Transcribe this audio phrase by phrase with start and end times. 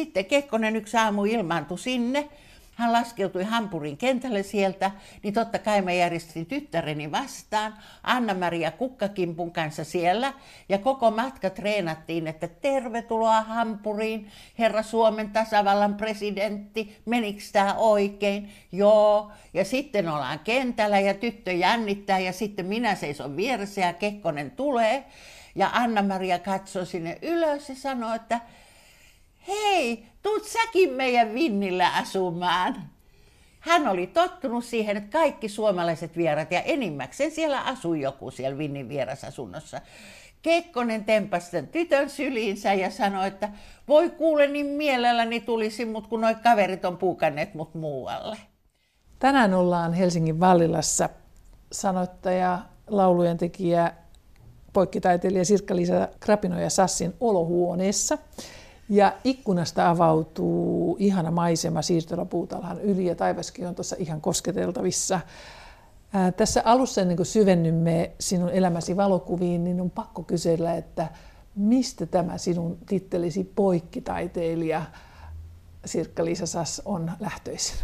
[0.00, 2.28] sitten Kekkonen yksi aamu ilmaantui sinne.
[2.74, 4.90] Hän laskeutui Hampurin kentälle sieltä,
[5.22, 10.32] niin totta kai mä järjestin tyttäreni vastaan, Anna-Maria Kukkakimpun kanssa siellä,
[10.68, 14.28] ja koko matka treenattiin, että tervetuloa Hampuriin,
[14.58, 18.50] herra Suomen tasavallan presidentti, menikö tämä oikein?
[18.72, 24.50] Joo, ja sitten ollaan kentällä ja tyttö jännittää, ja sitten minä seison vieressä ja Kekkonen
[24.50, 25.04] tulee,
[25.54, 28.40] ja Anna-Maria katsoi sinne ylös ja sanoi, että
[29.50, 32.90] hei, tuut säkin meidän Vinnillä asumaan.
[33.60, 38.88] Hän oli tottunut siihen, että kaikki suomalaiset vierat ja enimmäkseen siellä asui joku siellä Vinnin
[38.88, 39.80] vierasasunnossa.
[40.42, 43.48] Kekkonen tempasi sen tytön syliinsä ja sanoi, että
[43.88, 48.36] voi kuule niin mielelläni tulisi, mutta kun noi kaverit on puukanneet mut muualle.
[49.18, 51.08] Tänään ollaan Helsingin Vallilassa
[51.72, 53.92] sanottaja, laulujen tekijä,
[54.72, 58.18] poikkitaiteilija Sirkka-Liisa Krapino ja Sassin olohuoneessa.
[58.90, 65.20] Ja ikkunasta avautuu ihana maisema siirtolapuutalhan yli ja taivaskin on tuossa ihan kosketeltavissa.
[66.12, 71.08] Ää, tässä alussa ennen kuin syvennymme sinun elämäsi valokuviin, niin on pakko kysellä, että
[71.56, 74.82] mistä tämä sinun tittelisi poikkitaiteilija
[75.84, 77.76] Sirkka-Liisa Sass on lähtöisin?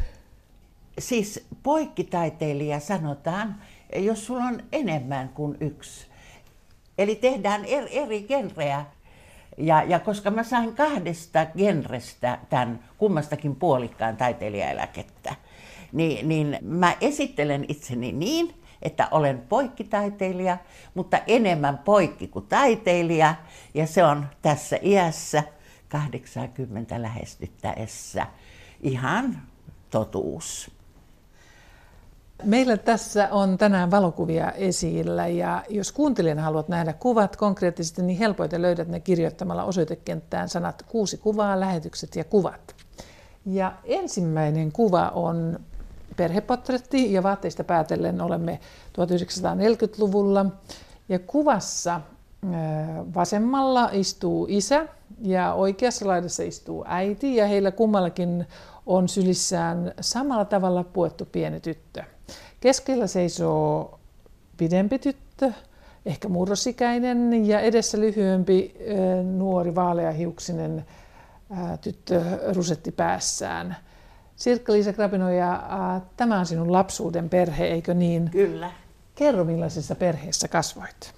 [0.99, 3.57] Siis poikkitaiteilija sanotaan,
[3.97, 6.07] jos sulla on enemmän kuin yksi.
[6.99, 8.85] Eli tehdään eri, eri genrejä
[9.57, 15.35] ja, ja koska mä sain kahdesta genrestä tämän kummastakin puolikkaan taiteilijaeläkettä,
[15.93, 20.59] niin, niin mä esittelen itseni niin, että olen poikkitaiteilija,
[20.95, 23.35] mutta enemmän poikki kuin taiteilija.
[23.75, 25.43] Ja se on tässä iässä
[25.89, 28.27] 80 lähestyttäessä
[28.81, 29.43] ihan
[29.91, 30.76] totuus.
[32.45, 38.63] Meillä tässä on tänään valokuvia esillä ja jos kuuntelijana haluat nähdä kuvat konkreettisesti, niin helpoiten
[38.63, 42.75] löydät ne kirjoittamalla osoitekenttään sanat kuusi kuvaa, lähetykset ja kuvat.
[43.47, 45.59] Ja ensimmäinen kuva on
[46.17, 48.61] perhepotretti ja vaatteista päätellen olemme
[48.99, 50.47] 1940-luvulla.
[51.09, 52.01] Ja kuvassa
[53.15, 54.87] vasemmalla istuu isä
[55.23, 58.47] ja oikeassa laidassa istuu äiti ja heillä kummallakin
[58.87, 62.05] on sylissään samalla tavalla puettu pieni tyttö.
[62.67, 63.99] Keskellä seisoo
[64.57, 65.53] pidempi tyttö,
[66.07, 68.75] ehkä murrosikäinen ja edessä lyhyempi
[69.37, 70.85] nuori vaaleahiuksinen
[71.81, 72.23] tyttö
[72.55, 73.77] rusetti päässään.
[74.37, 75.63] Sirkka-Liisa Krapinoja,
[76.17, 78.31] tämä on sinun lapsuuden perhe, eikö niin?
[78.31, 78.71] Kyllä.
[79.15, 81.15] Kerro, millaisessa perheessä kasvoit?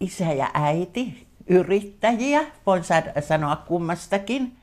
[0.00, 2.82] Isä ja äiti, yrittäjiä, voin
[3.20, 4.56] sanoa kummastakin.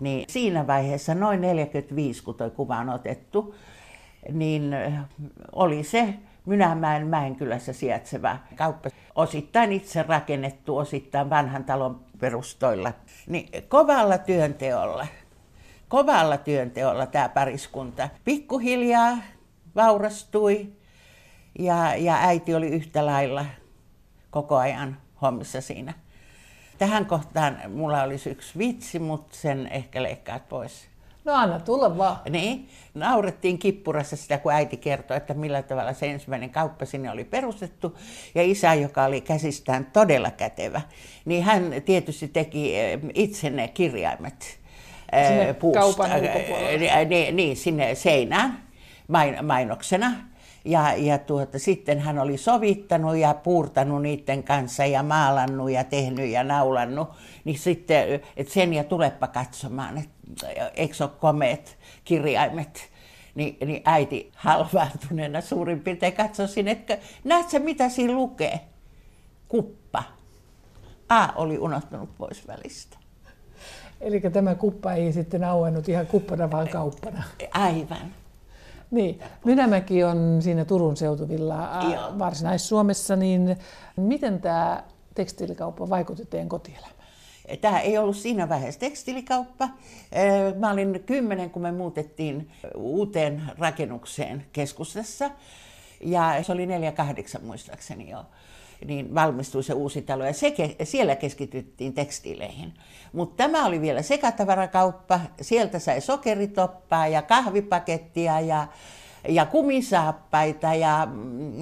[0.00, 3.54] Niin siinä vaiheessa, noin 45, kun tuo kuva on otettu,
[4.32, 4.76] niin
[5.52, 6.14] oli se
[6.46, 8.90] Mynämäen Mäenkylässä sijaitseva kauppa.
[9.14, 12.92] Osittain itse rakennettu, osittain vanhan talon perustoilla.
[13.26, 15.06] Niin kovalla työnteolla,
[15.88, 19.18] kovalla työnteolla tämä pariskunta pikkuhiljaa
[19.76, 20.72] vaurastui
[21.58, 23.46] ja, ja äiti oli yhtä lailla
[24.30, 25.92] koko ajan hommissa siinä.
[26.78, 30.93] Tähän kohtaan mulla olisi yksi vitsi, mutta sen ehkä leikkaat pois.
[31.24, 32.16] No anna tulla vaan.
[32.30, 37.24] Niin, naurettiin kippurassa sitä, kun äiti kertoi, että millä tavalla se ensimmäinen kauppa sinne oli
[37.24, 37.98] perustettu.
[38.34, 40.80] Ja isä, joka oli käsistään todella kätevä,
[41.24, 44.60] niin hän tietysti teki eh, itse ne kirjaimet
[45.12, 45.80] eh, sinne puusta.
[45.80, 47.04] Kaupan ulkopuolelle.
[47.04, 48.62] Niin, niin, sinne seinään
[49.42, 50.12] mainoksena.
[50.64, 56.30] Ja, ja tuota, sitten hän oli sovittanut ja puurtanut niiden kanssa ja maalannut ja tehnyt
[56.30, 57.08] ja naulannut.
[57.44, 60.13] Niin sitten, että sen ja tulepa katsomaan, että
[60.74, 62.90] eikö ole komeet kirjaimet.
[63.34, 68.60] Niin, niin äiti halvaantuneena suurin piirtein katsoi sinne, että näetkö mitä siinä lukee?
[69.48, 70.02] Kuppa.
[71.08, 72.98] A oli unohtunut pois välistä.
[74.00, 77.22] Eli tämä kuppa ei sitten auennut ihan kuppana, vaan kauppana.
[77.52, 78.14] Aivan.
[78.90, 81.68] Niin, Mynämäki on siinä Turun seutuvilla
[82.18, 83.56] Varsinais-Suomessa, niin
[83.96, 84.84] miten tämä
[85.14, 86.93] tekstiilikauppa vaikutti teidän kotielämään?
[87.60, 89.68] Tämä ei ollut siinä vaiheessa tekstiilikauppa.
[90.58, 95.30] Mä olin kymmenen, kun me muutettiin uuteen rakennukseen keskustassa.
[96.00, 96.68] Ja se oli 4-8
[97.42, 98.24] muistaakseni jo.
[98.84, 100.54] Niin valmistui se uusi talo ja se,
[100.84, 102.74] siellä keskityttiin tekstiileihin.
[103.12, 105.20] Mutta tämä oli vielä sekatavarakauppa.
[105.40, 108.66] Sieltä sai sokeritoppaa ja kahvipakettia ja
[109.28, 111.08] ja kumisaappaita ja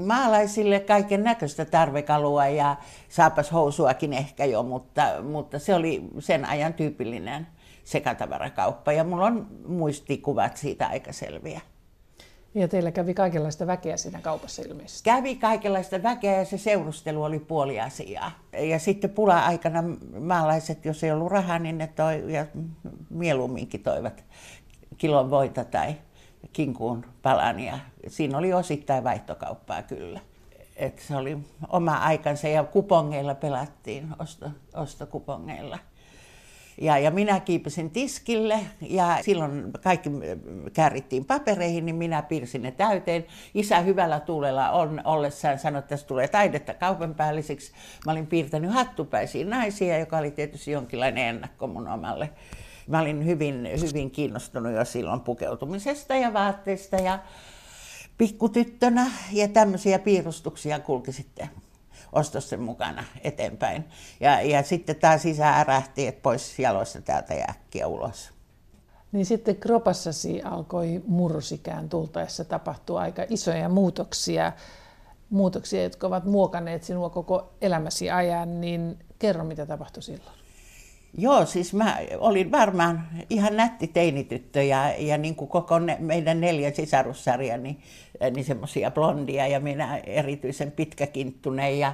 [0.04, 2.76] maalaisille kaiken näköistä tarvekalua ja
[3.08, 7.46] saapas housuakin ehkä jo, mutta, mutta se oli sen ajan tyypillinen
[7.84, 11.60] sekatavarakauppa ja mulla on muistikuvat siitä aika selviä.
[12.54, 15.04] Ja teillä kävi kaikenlaista väkeä siinä kaupassa ilmeisesti.
[15.04, 18.30] Kävi kaikenlaista väkeä ja se seurustelu oli puoli asiaa.
[18.52, 19.84] Ja sitten pula-aikana
[20.20, 22.46] maalaiset, jos ei ollut rahaa, niin ne toi, ja
[23.10, 24.24] mieluumminkin toivat
[24.98, 25.94] kilon voita tai
[26.52, 27.60] kinkuun palan.
[27.60, 27.78] Ja
[28.08, 30.20] siinä oli osittain vaihtokauppaa kyllä.
[30.76, 35.78] Et se oli oma aikansa ja kupongeilla pelattiin, osto, ostokupongeilla.
[36.80, 40.10] Ja, ja minä kiipesin tiskille ja silloin kaikki
[40.72, 43.26] käärittiin papereihin, niin minä piirsin ne täyteen.
[43.54, 47.72] Isä hyvällä tuulella on, ollessaan sanoi, että tässä tulee taidetta kaupan päälliseksi.
[48.06, 52.30] Mä olin piirtänyt hattupäisiä naisia, joka oli tietysti jonkinlainen ennakko mun omalle.
[52.86, 57.18] Mä olin hyvin, hyvin kiinnostunut jo silloin pukeutumisesta ja vaatteista ja
[58.18, 61.48] pikkutyttönä ja tämmöisiä piirustuksia kulki sitten
[62.12, 63.84] ostosten mukana eteenpäin.
[64.20, 68.30] Ja, ja sitten taas isä ärähti, että pois jaloista täältä ja äkkiä ulos.
[69.12, 74.52] Niin sitten kropassasi alkoi murrosikään tultaessa tapahtua aika isoja muutoksia,
[75.30, 80.41] muutoksia, jotka ovat muokanneet sinua koko elämäsi ajan, niin kerro mitä tapahtui silloin.
[81.18, 86.40] Joo, siis mä olin varmaan ihan nätti teinityttö ja, ja niin kuin koko ne, meidän
[86.40, 87.82] neljän sisarussarja, niin,
[88.34, 91.92] niin semmoisia blondia ja minä erityisen pitkäkinttuneen ja,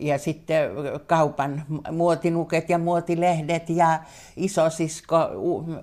[0.00, 0.70] ja sitten
[1.06, 4.00] kaupan muotinuket ja muotilehdet ja
[4.36, 5.16] isosisko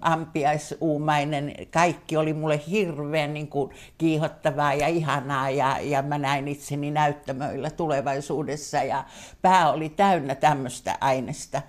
[0.02, 6.92] ampiaisuumainen, kaikki oli mulle hirveän niin kuin kiihottavaa ja ihanaa ja, ja mä näin itseni
[6.92, 9.04] näyttämöillä tulevaisuudessa ja
[9.42, 11.62] pää oli täynnä tämmöistä aineesta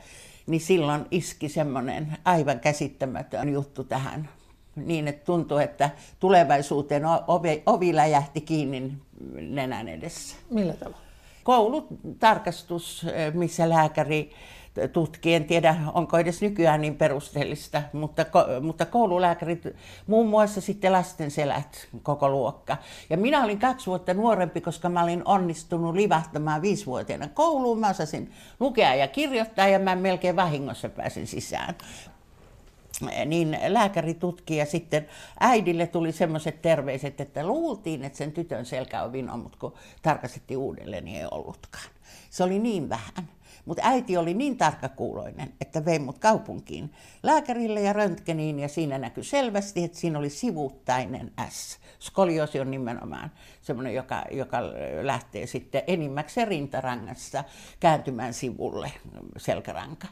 [0.51, 4.29] niin silloin iski semmoinen aivan käsittämätön juttu tähän.
[4.77, 8.93] Niin, että tuntui, että tulevaisuuteen ovi, ovi läjähti kiinni
[9.41, 10.37] nenän edessä.
[10.51, 10.99] Millä tavalla?
[11.45, 14.31] Koulutarkastus, missä lääkäri
[14.93, 15.35] tutki.
[15.35, 18.27] En tiedä, onko edes nykyään niin perusteellista, mutta,
[18.61, 19.65] mutta koululääkärit,
[20.07, 22.77] muun muassa sitten lastenselät koko luokka.
[23.11, 27.81] Ja minä olin kaksi vuotta nuorempi, koska mä olin onnistunut livahtamaan viisivuotiaana kouluun.
[27.81, 31.75] Mä osasin lukea ja kirjoittaa ja mä melkein vahingossa pääsin sisään
[33.27, 35.07] niin lääkäri tutki ja sitten
[35.41, 40.59] äidille tuli semmoiset terveiset, että luultiin, että sen tytön selkä on vino, mutta kun tarkastettiin
[40.59, 41.85] uudelleen, niin ei ollutkaan.
[42.31, 43.29] Se oli niin vähän.
[43.71, 49.25] Mutta äiti oli niin tarkkakuuloinen, että vei mut kaupunkiin lääkärille ja röntgeniin ja siinä näkyi
[49.25, 51.79] selvästi, että siinä oli sivuttainen S.
[51.99, 53.33] Skolioosi on nimenomaan
[53.63, 54.59] semmoinen, joka, joka
[55.03, 57.45] lähtee sitten enimmäkseen rintarangassa
[57.81, 58.93] kääntymään sivulle
[59.37, 60.09] selkäranka.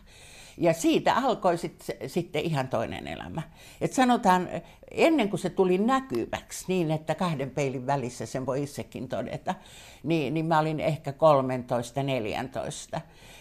[0.58, 3.42] Ja siitä alkoi sit, sitten ihan toinen elämä.
[3.80, 4.48] Et sanotaan,
[4.90, 9.54] ennen kuin se tuli näkyväksi niin, että kahden peilin välissä sen voi itsekin todeta,
[10.02, 11.12] niin, niin mä olin ehkä
[12.96, 13.00] 13-14.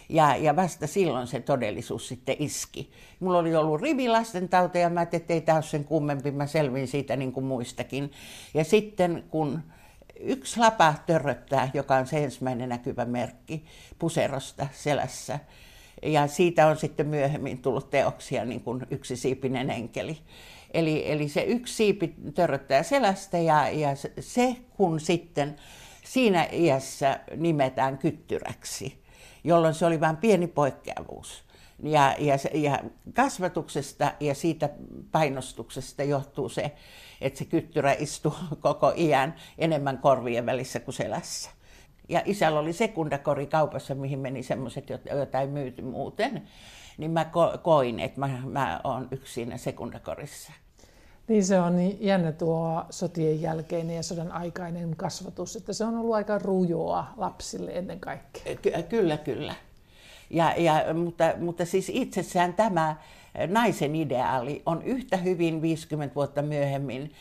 [0.10, 2.92] Ja, ja vasta silloin se todellisuus sitten iski.
[3.20, 6.88] Mulla oli ollut rivilastentauteja, ja mä ajattelin, että ei tämä ole sen kummempi, mä selvin
[6.88, 8.12] siitä niin kuin muistakin.
[8.54, 9.62] Ja sitten kun
[10.20, 13.66] yksi lapa törröttää, joka on se ensimmäinen näkyvä merkki
[14.00, 15.40] puserosta selässä,
[16.04, 20.18] ja siitä on sitten myöhemmin tullut teoksia niin kuin yksisiipinen enkeli.
[20.74, 23.90] Eli, eli se yksi siipi törröttää selästä ja, ja
[24.20, 25.56] se kun sitten
[26.04, 29.07] siinä iässä nimetään kyttyräksi,
[29.48, 31.44] jolloin se oli vain pieni poikkeavuus.
[31.84, 32.80] Ja, ja, ja
[33.14, 34.70] kasvatuksesta ja siitä
[35.12, 36.76] painostuksesta johtuu se,
[37.22, 41.50] että se kyttyrä istuu koko iän enemmän korvien välissä kuin selässä.
[42.10, 46.48] Ja isällä oli sekundakori kaupassa, mihin meni semmoiset, joita ei myyty muuten.
[46.98, 50.52] Niin mä koin, että mä, mä oon yksin siinä sekundakorissa.
[51.28, 55.98] Niin se on niin jännä tuo sotien jälkeinen ja sodan aikainen kasvatus, että se on
[55.98, 58.56] ollut aika rujoa lapsille ennen kaikkea.
[58.56, 59.56] Ky- kyllä, kyllä.
[60.30, 62.96] Ja, ja, mutta, mutta siis itsessään tämä
[63.48, 67.12] naisen ideaali on yhtä hyvin 50 vuotta myöhemmin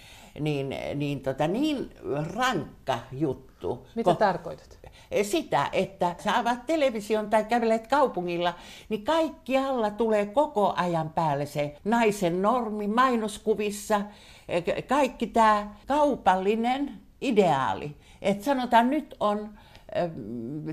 [0.41, 1.91] niin, niin, tota, niin
[2.35, 3.87] rankka juttu.
[3.95, 4.76] Mitä Ko- tarkoitat?
[5.23, 8.55] Sitä, että sä avaat television tai kävelet kaupungilla,
[8.89, 14.01] niin kaikkialla tulee koko ajan päälle se naisen normi mainoskuvissa,
[14.89, 17.97] kaikki tämä kaupallinen ideaali.
[18.23, 19.51] Että sanotaan nyt on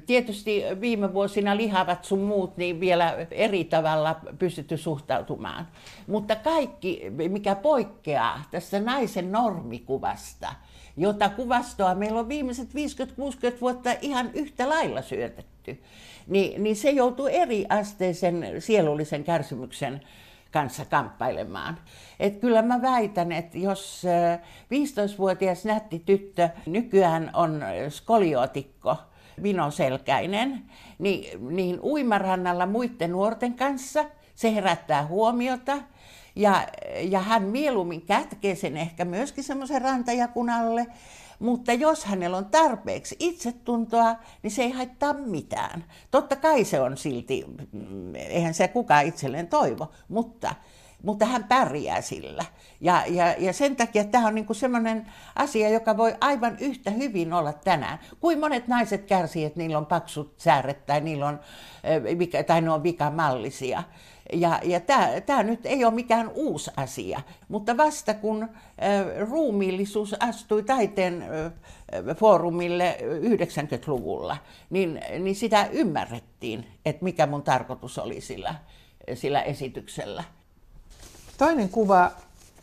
[0.05, 5.67] Tietysti viime vuosina lihavat sun muut niin vielä eri tavalla pystytty suhtautumaan.
[6.07, 10.55] Mutta kaikki, mikä poikkeaa tästä naisen normikuvasta,
[10.97, 11.95] jota kuvastoa.
[11.95, 15.81] Meillä on viimeiset 50-60 vuotta ihan yhtä lailla syötetty,
[16.27, 20.01] niin, niin se joutuu eri asteisen sielullisen kärsimyksen
[20.51, 21.77] kanssa kamppailemaan.
[22.19, 24.03] Et kyllä mä väitän, että jos
[24.65, 28.97] 15-vuotias nätti tyttö nykyään on skoliootikko,
[29.43, 30.63] vinoselkäinen,
[30.99, 35.77] niin, niin uimarannalla muiden nuorten kanssa se herättää huomiota
[36.35, 36.67] Ja,
[37.01, 40.87] ja hän mieluummin kätkee sen ehkä myöskin semmoisen rantajakunalle,
[41.39, 45.83] mutta jos hänellä on tarpeeksi itsetuntoa, niin se ei haittaa mitään.
[46.11, 50.55] Totta kai se on silti, mm, eihän se kukaan itselleen toivo, mutta
[51.03, 52.45] mutta hän pärjää sillä.
[52.81, 57.33] Ja, ja, ja sen takia tämä on niinku sellainen asia, joka voi aivan yhtä hyvin
[57.33, 57.99] olla tänään.
[58.19, 61.39] Kuin monet naiset kärsii, että niillä on paksut sääret tai, niillä on,
[62.47, 63.83] tai ne on vikamallisia.
[64.33, 64.79] Ja, ja
[65.25, 68.49] tämä nyt ei ole mikään uusi asia, mutta vasta kun äh,
[69.29, 74.37] ruumiillisuus astui taiteen äh, foorumille 90-luvulla,
[74.69, 78.55] niin, niin sitä ymmärrettiin, että mikä mun tarkoitus oli sillä,
[79.13, 80.23] sillä esityksellä.
[81.37, 82.11] Toinen kuva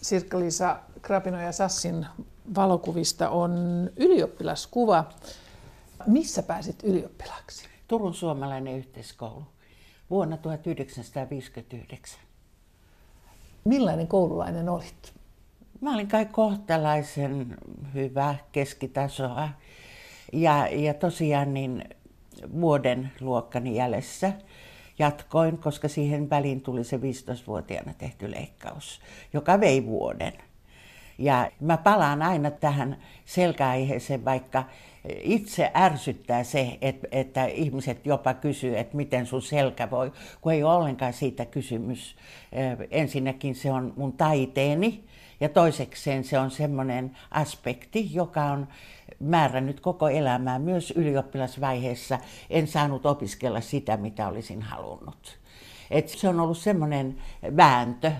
[0.02, 2.07] Sirkka-Liisa Krapino ja Sassin
[2.55, 3.52] valokuvista on
[3.97, 5.05] ylioppilaskuva.
[6.07, 7.69] Missä pääsit ylioppilaaksi?
[7.88, 9.45] Turun suomalainen yhteiskoulu
[10.11, 12.21] vuonna 1959.
[13.64, 15.14] Millainen koululainen olit?
[15.81, 17.57] Mä olin kai kohtalaisen
[17.95, 19.49] hyvä keskitasoa
[20.33, 21.85] ja, ja tosiaan niin
[22.61, 24.33] vuoden luokkani jäljessä
[24.99, 29.00] jatkoin, koska siihen väliin tuli se 15-vuotiaana tehty leikkaus,
[29.33, 30.33] joka vei vuoden.
[31.20, 34.64] Ja mä palaan aina tähän selkäaiheeseen, vaikka
[35.22, 40.62] itse ärsyttää se, että, että ihmiset jopa kysyy, että miten sun selkä voi, kun ei
[40.62, 42.16] ole ollenkaan siitä kysymys.
[42.90, 45.04] Ensinnäkin se on mun taiteeni
[45.40, 48.68] ja toisekseen se on semmoinen aspekti, joka on
[49.20, 50.58] määrännyt koko elämää.
[50.58, 52.18] Myös ylioppilasvaiheessa
[52.50, 55.38] en saanut opiskella sitä, mitä olisin halunnut.
[55.90, 57.16] Et se on ollut semmoinen
[57.56, 58.12] vääntö,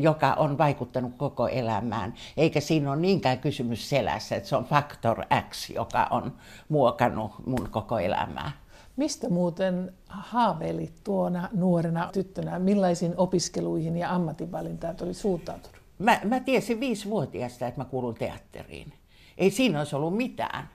[0.00, 2.14] joka on vaikuttanut koko elämään.
[2.36, 6.32] Eikä siinä ole niinkään kysymys selässä, että se on faktor X, joka on
[6.68, 8.52] muokannut mun koko elämää.
[8.96, 12.58] Mistä muuten haaveilit tuona nuorena tyttönä?
[12.58, 15.80] Millaisiin opiskeluihin ja ammatinvalintaan oli suuntautunut?
[15.98, 18.92] Mä, mä tiesin viisivuotiaasta, että mä kuulun teatteriin.
[19.38, 20.68] Ei siinä olisi ollut mitään.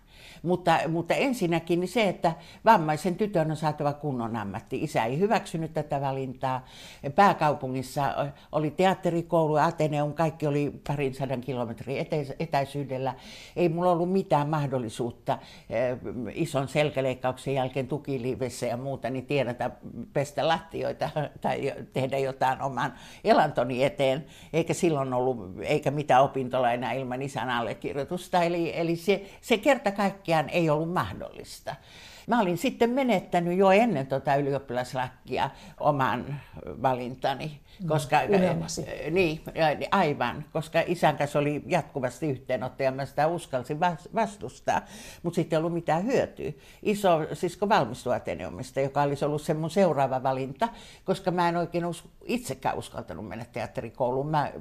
[0.45, 2.33] Mutta, mutta ensinnäkin niin se, että
[2.65, 4.83] vammaisen tytön on saatava kunnon ammatti.
[4.83, 6.65] Isä ei hyväksynyt tätä valintaa.
[7.15, 12.07] Pääkaupungissa oli teatterikoulu, Ateneum, kaikki oli parin sadan kilometrin
[12.39, 13.13] etäisyydellä.
[13.55, 15.37] Ei mulla ollut mitään mahdollisuutta
[16.33, 19.71] ison selkäleikkauksen jälkeen tukiliivessä ja muuta, niin tiedätä
[20.13, 21.09] pestä lattioita
[21.41, 24.25] tai tehdä jotain oman elantoni eteen.
[24.53, 28.43] Eikä silloin ollut, eikä mitään opintolainaa ilman isän allekirjoitusta.
[28.43, 31.75] Eli, eli se, se kerta kaikkiaan kaikkiaan ei ollut mahdollista.
[32.27, 36.25] Mä olin sitten menettänyt jo ennen tuota ylioppilaslakkia oman
[36.81, 37.59] valintani.
[37.81, 37.87] Mm.
[37.87, 38.85] Koska, Unelmasi.
[39.11, 39.41] Niin,
[39.91, 43.79] aivan, koska isän kanssa oli jatkuvasti yhteenotto ja mä sitä uskalsin
[44.15, 44.81] vastustaa,
[45.23, 46.51] mutta sitten ei ollut mitään hyötyä.
[46.83, 50.69] Iso sisko valmistui Ateneumista, joka olisi ollut se mun seuraava valinta,
[51.05, 54.27] koska mä en oikein us, itsekään uskaltanut mennä teatterikouluun.
[54.27, 54.51] Mä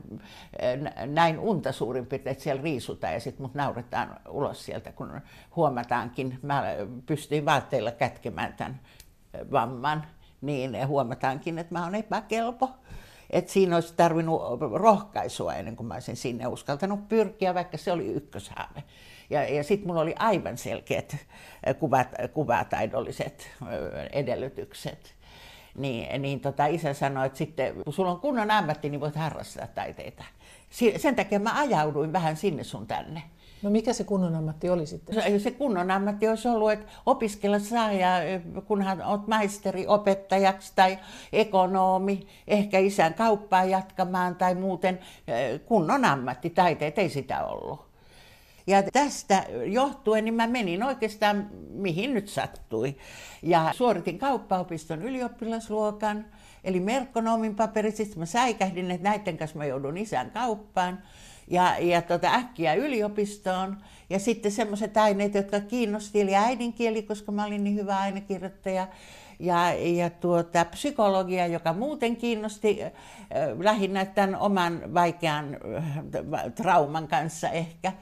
[1.06, 5.20] näin unta suurin piirtein, että siellä riisutaan ja sitten mut nauretaan ulos sieltä, kun
[5.56, 6.64] huomataankin, mä
[7.06, 8.80] pystyin vaatteilla kätkemään tämän
[9.52, 10.06] vamman,
[10.40, 12.70] niin huomataankin, että mä oon epäkelpo.
[13.30, 14.42] Et siinä olisi tarvinnut
[14.72, 18.84] rohkaisua ennen kuin mä olisin sinne uskaltanut pyrkiä, vaikka se oli ykköshaave.
[19.30, 21.16] Ja, ja sitten mulla oli aivan selkeät
[21.78, 23.50] kuvat, kuvataidolliset
[24.12, 25.14] edellytykset.
[25.74, 29.66] Niin, niin tota, isä sanoi, että sitten kun sulla on kunnon ammatti, niin voit harrastaa
[29.66, 30.24] taiteita.
[30.96, 33.22] Sen takia mä ajauduin vähän sinne sun tänne.
[33.64, 35.40] No mikä se kunnon ammatti oli sitten?
[35.40, 38.08] Se kunnon ammatti olisi ollut, että opiskella saa ja
[38.66, 40.98] kunhan olet maisteri opettajaksi tai
[41.32, 44.98] ekonomi, ehkä isän kauppaa jatkamaan tai muuten
[45.66, 47.86] kunnon ammatti, taiteet ei sitä ollut.
[48.66, 52.96] Ja tästä johtuen niin mä menin oikeastaan mihin nyt sattui.
[53.42, 56.24] Ja suoritin kauppaopiston ylioppilasluokan,
[56.64, 57.96] eli merkkonoomin paperit.
[57.96, 60.98] Sitten mä säikähdin, että näiden kanssa mä joudun isän kauppaan
[61.50, 63.76] ja, ja tota, äkkiä yliopistoon.
[64.10, 68.88] Ja sitten semmoiset aineet, jotka kiinnosti, eli äidinkieli, koska mä olin niin hyvä ainekirjoittaja.
[69.38, 72.92] Ja, ja tuota, psykologia, joka muuten kiinnosti äh,
[73.58, 77.92] lähinnä tämän oman vaikean äh, trauman kanssa ehkä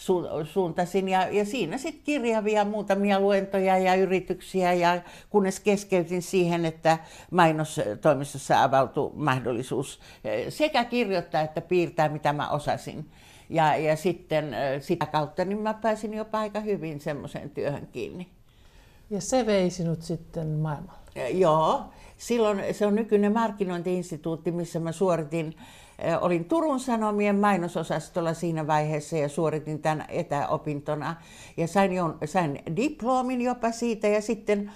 [0.00, 1.08] su, suuntasin.
[1.08, 6.98] Ja, ja siinä sitten kirjavia muutamia luentoja ja yrityksiä, ja kunnes keskeytin siihen, että
[7.30, 13.10] mainostoimistossa avautui mahdollisuus eh, sekä kirjoittaa että piirtää, mitä mä osasin.
[13.50, 18.28] Ja, ja sitten eh, sitä kautta niin mä pääsin jopa aika hyvin semmoiseen työhön kiinni.
[19.10, 21.00] Ja se vei sinut sitten maailmalle?
[21.16, 21.84] Eh, joo.
[22.16, 25.54] Silloin se on nykyinen markkinointiinstituutti, missä mä suoritin
[26.20, 31.16] olin Turun Sanomien mainososastolla siinä vaiheessa ja suoritin tämän etäopintona.
[31.56, 34.72] Ja sain, jo, sain diplomin jopa siitä ja sitten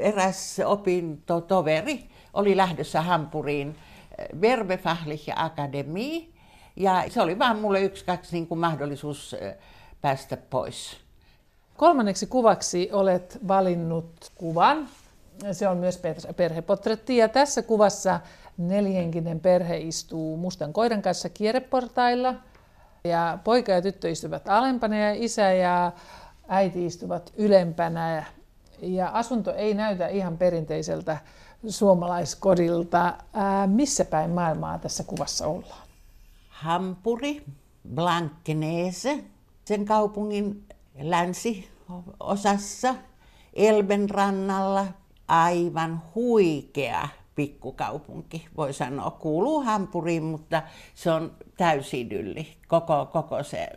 [0.00, 2.04] eräs opintotoveri
[2.34, 3.76] oli lähdössä Hampuriin
[4.40, 6.26] Verbefachliche Akademie.
[6.76, 9.36] Ja se oli vaan mulle yksi, kaksi niin kuin mahdollisuus
[10.00, 10.96] päästä pois.
[11.76, 14.88] Kolmanneksi kuvaksi olet valinnut kuvan.
[15.52, 16.00] Se on myös
[16.36, 18.20] perhepotretti ja tässä kuvassa
[18.56, 22.34] neljänkinen perhe istuu mustan koiran kanssa kierreportailla
[23.04, 25.92] ja poika ja tyttö istuvat alempana ja isä ja
[26.48, 28.24] äiti istuvat ylempänä.
[28.82, 31.18] Ja asunto ei näytä ihan perinteiseltä
[31.68, 33.14] suomalaiskodilta.
[33.32, 35.88] Ää, missä päin maailmaa tässä kuvassa ollaan?
[36.48, 37.44] Hampuri,
[37.94, 39.24] Blankenese,
[39.64, 40.64] sen kaupungin
[41.00, 42.94] länsiosassa,
[43.54, 44.86] Elben rannalla,
[45.28, 49.10] aivan huikea pikkukaupunki, voi sanoa.
[49.10, 50.62] Kuuluu Hampuriin, mutta
[50.94, 53.68] se on täysidylli, koko, koko se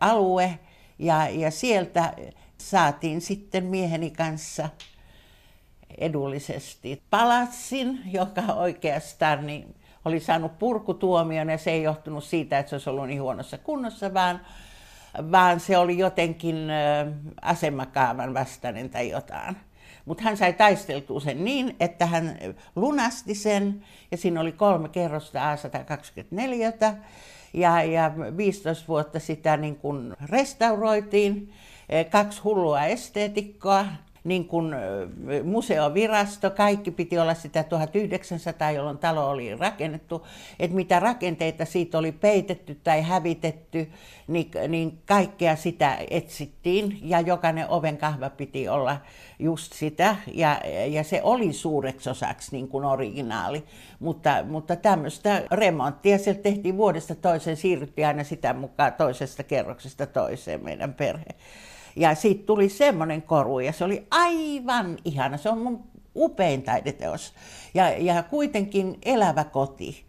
[0.00, 0.58] alue.
[0.98, 2.14] Ja, ja sieltä
[2.58, 4.68] saatiin sitten mieheni kanssa
[5.98, 9.74] edullisesti palatsin, joka oikeastaan niin
[10.04, 14.14] oli saanut purkutuomion ja se ei johtunut siitä, että se olisi ollut niin huonossa kunnossa,
[14.14, 14.40] vaan,
[15.32, 16.56] vaan se oli jotenkin
[17.42, 19.56] asemakaavan vastainen tai jotain.
[20.10, 22.38] Mutta hän sai taisteltua sen niin, että hän
[22.76, 26.94] lunasti sen ja siinä oli kolme kerrosta A124
[27.54, 31.52] ja, ja 15 vuotta sitä niin kuin restauroitiin.
[32.10, 33.86] Kaksi hullua esteetikkoa,
[34.24, 34.74] niin kuin
[35.44, 40.26] museovirasto, kaikki piti olla sitä 1900, jolloin talo oli rakennettu,
[40.58, 43.90] että mitä rakenteita siitä oli peitetty tai hävitetty,
[44.28, 46.98] niin, niin kaikkea sitä etsittiin.
[47.02, 48.96] Ja jokainen oven kahva piti olla
[49.38, 50.16] just sitä.
[50.34, 53.64] Ja, ja se oli suureksi osaksi niin kuin originaali,
[53.98, 60.64] mutta, mutta tämmöistä remonttia sieltä tehtiin vuodesta toiseen, siirryttiin aina sitä mukaan toisesta kerroksesta toiseen
[60.64, 61.34] meidän perhe.
[61.96, 65.36] Ja siitä tuli semmoinen koru ja se oli aivan ihana.
[65.36, 65.84] Se on mun
[66.16, 67.34] upein taideteos.
[67.74, 70.04] Ja, ja kuitenkin elävä koti.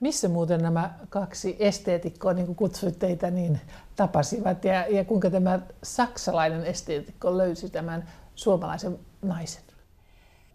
[0.00, 3.60] Missä muuten nämä kaksi esteetikkoa, niin kuin kutsuit teitä, niin
[3.96, 4.64] tapasivat?
[4.64, 9.62] Ja, ja kuinka tämä saksalainen esteetikko löysi tämän suomalaisen naisen?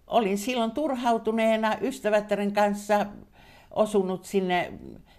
[0.08, 3.06] Olin silloin turhautuneena ystävättären kanssa
[3.72, 4.74] osunut sinne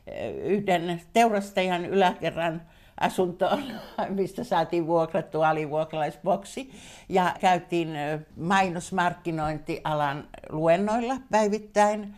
[0.07, 2.63] eh, yhden teurastajan yläkerran
[3.03, 3.63] asuntoon,
[4.09, 6.71] mistä saatiin vuokrattua alivuokralaisboksi.
[7.09, 7.89] Ja käytiin
[8.37, 12.15] mainosmarkkinointialan luennoilla päivittäin.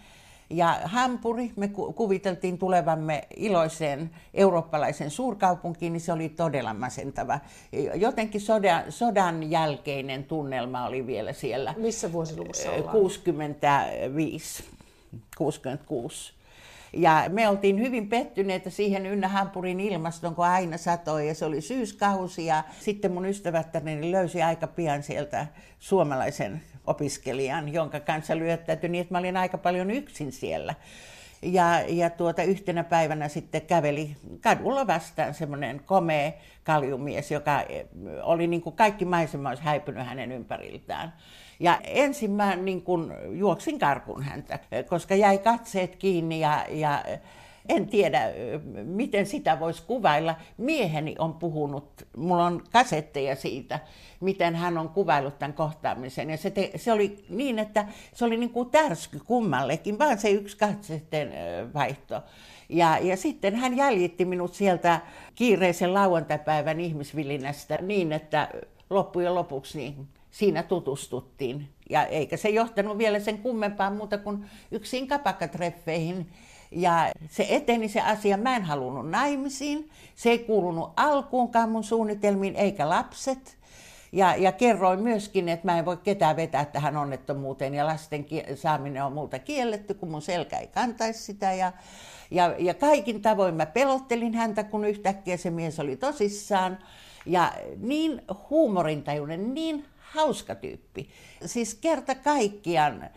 [0.51, 7.41] Ja Hampuri, me kuviteltiin tulevamme iloiseen eurooppalaisen suurkaupunkiin, niin se oli todella masentava.
[7.95, 11.75] Jotenkin sodan, sodan jälkeinen tunnelma oli vielä siellä.
[11.77, 12.93] Missä vuosiluvussa ollaan?
[12.93, 14.65] 65,
[15.37, 16.33] 66.
[16.97, 21.61] Ja me oltiin hyvin pettyneitä siihen Ynnä Hampurin ilmastoon, kun aina satoi ja se oli
[21.61, 22.47] syyskausi.
[22.47, 25.47] Ja sitten mun ystävättäni löysi aika pian sieltä
[25.79, 30.75] suomalaisen opiskelijan, jonka kanssa lyöttäytyi niin, että mä olin aika paljon yksin siellä.
[31.45, 36.33] Ja, ja tuota, yhtenä päivänä sitten käveli kadulla vastaan semmoinen komea
[36.65, 37.65] kaljumies, joka
[38.23, 41.13] oli niin kuin kaikki maisema olisi häipynyt hänen ympäriltään.
[41.61, 47.05] Ja ensin mä niin kun juoksin karkuun häntä, koska jäi katseet kiinni ja, ja
[47.69, 48.33] en tiedä,
[48.85, 50.35] miten sitä voisi kuvailla.
[50.57, 53.81] Mieheni on puhunut, mulla on kasetteja siitä,
[54.21, 56.31] miten hän on kuvaillut tämän kohtaamisen.
[56.31, 60.31] Ja se, te, se oli niin, että se oli niin kuin tärsky kummallekin, vaan se
[60.31, 61.33] yksi katseiden
[61.75, 62.23] vaihto.
[62.69, 65.01] Ja, ja sitten hän jäljitti minut sieltä
[65.35, 68.49] kiireisen lauantaipäivän ihmisvillinästä niin, että
[68.91, 71.69] loppujen lopuksi niin siinä tutustuttiin.
[71.91, 76.27] Ja eikä se johtanut vielä sen kummempaan muuta kuin yksin kapakkatreffeihin.
[76.75, 82.57] Ja se eteni se asia, mä en halunnut naimisiin, se ei kuulunut alkuunkaan mun suunnitelmiin,
[82.57, 83.57] eikä lapset.
[84.13, 89.05] Ja, ja kerroin myöskin, että mä en voi ketään vetää tähän onnettomuuteen ja lasten saaminen
[89.05, 91.53] on multa kielletty, kun mun selkä ei kantaisi sitä.
[91.53, 91.73] Ja,
[92.31, 96.79] ja, ja kaikin tavoin mä pelottelin häntä, kun yhtäkkiä se mies oli tosissaan.
[97.27, 99.85] Ja niin huumorintajuinen, niin
[100.15, 101.09] hauska tyyppi.
[101.47, 103.11] Siis kerta kaikkiaan.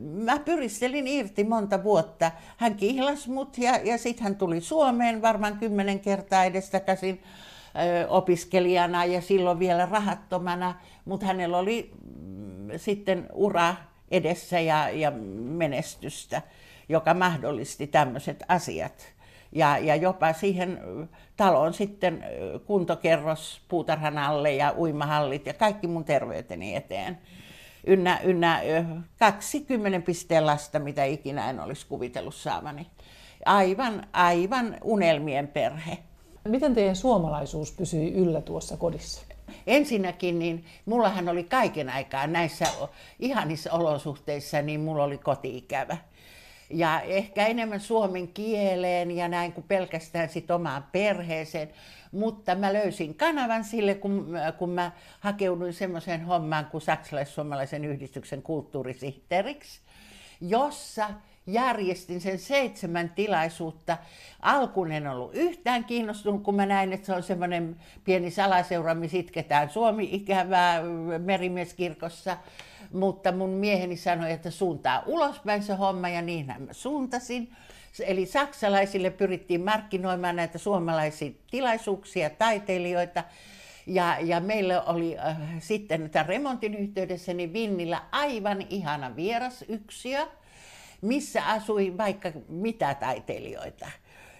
[0.00, 2.30] Mä pyristelin irti monta vuotta.
[2.56, 7.22] Hän kihlasi mut ja, ja sitten hän tuli Suomeen varmaan kymmenen kertaa edestakaisin
[8.08, 13.74] opiskelijana ja silloin vielä rahattomana, mutta hänellä oli mm, sitten ura
[14.10, 16.42] edessä ja, ja menestystä,
[16.88, 19.12] joka mahdollisti tämmöiset asiat
[19.52, 20.80] ja, ja jopa siihen
[21.36, 22.24] taloon sitten
[22.66, 27.18] kuntokerros puutarhan alle ja uimahallit ja kaikki mun terveyteni eteen.
[27.86, 28.60] Ynnä, ynnä
[29.18, 32.86] 20 pisteen lasta, mitä ikinä en olisi kuvitellut saavani.
[33.46, 35.98] Aivan, aivan unelmien perhe.
[36.48, 39.22] Miten teidän suomalaisuus pysyi yllä tuossa kodissa?
[39.66, 42.66] Ensinnäkin, niin mullahan oli kaiken aikaa näissä
[43.18, 45.96] ihanissa olosuhteissa, niin mulla oli kotiikävä.
[46.70, 51.70] ja ehkä enemmän suomen kieleen ja näin kuin pelkästään sit omaan perheeseen.
[52.12, 59.80] Mutta mä löysin kanavan sille, kun, kun mä hakeuduin semmoiseen hommaan kuin saksalais-suomalaisen yhdistyksen kulttuurisihteeriksi,
[60.40, 61.10] jossa
[61.46, 63.98] järjestin sen seitsemän tilaisuutta.
[64.42, 69.18] Alkuun en ollut yhtään kiinnostunut, kun mä näin, että se on semmoinen pieni salaseura, missä
[69.18, 70.82] itketään Suomi-ikävää
[71.18, 72.36] merimieskirkossa.
[72.92, 77.52] Mutta mun mieheni sanoi, että suuntaa ulospäin se homma ja niinhän mä suuntasin.
[78.00, 83.24] Eli saksalaisille pyrittiin markkinoimaan näitä suomalaisia tilaisuuksia, taiteilijoita.
[83.86, 90.26] Ja, ja meillä oli äh, sitten tämän remontin yhteydessä niin Vinnillä aivan ihana vierasyksiö,
[91.00, 93.90] missä asui vaikka mitä taiteilijoita.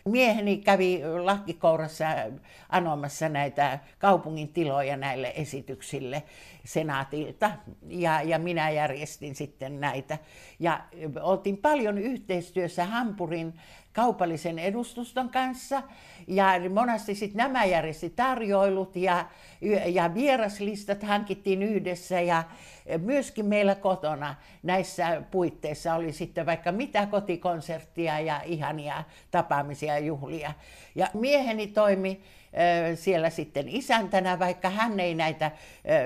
[0.05, 2.05] Mieheni kävi lakkikourassa
[2.69, 6.23] anomassa näitä kaupungin tiloja näille esityksille
[6.65, 7.51] senaatilta
[7.89, 10.19] ja, ja minä järjestin sitten näitä.
[10.59, 10.81] Ja
[11.23, 13.55] oltiin paljon yhteistyössä Hampurin
[13.93, 15.83] kaupallisen edustuston kanssa
[16.27, 19.27] ja monasti sitten nämä järjesti tarjoilut ja,
[19.87, 22.45] ja vieraslistat hankittiin yhdessä ja
[22.99, 30.53] myöskin meillä kotona näissä puitteissa oli sitten vaikka mitä kotikonserttia ja ihania tapaamisia ja juhlia.
[30.95, 32.21] Ja mieheni toimi
[32.95, 35.51] siellä sitten isäntänä, vaikka hän ei näitä,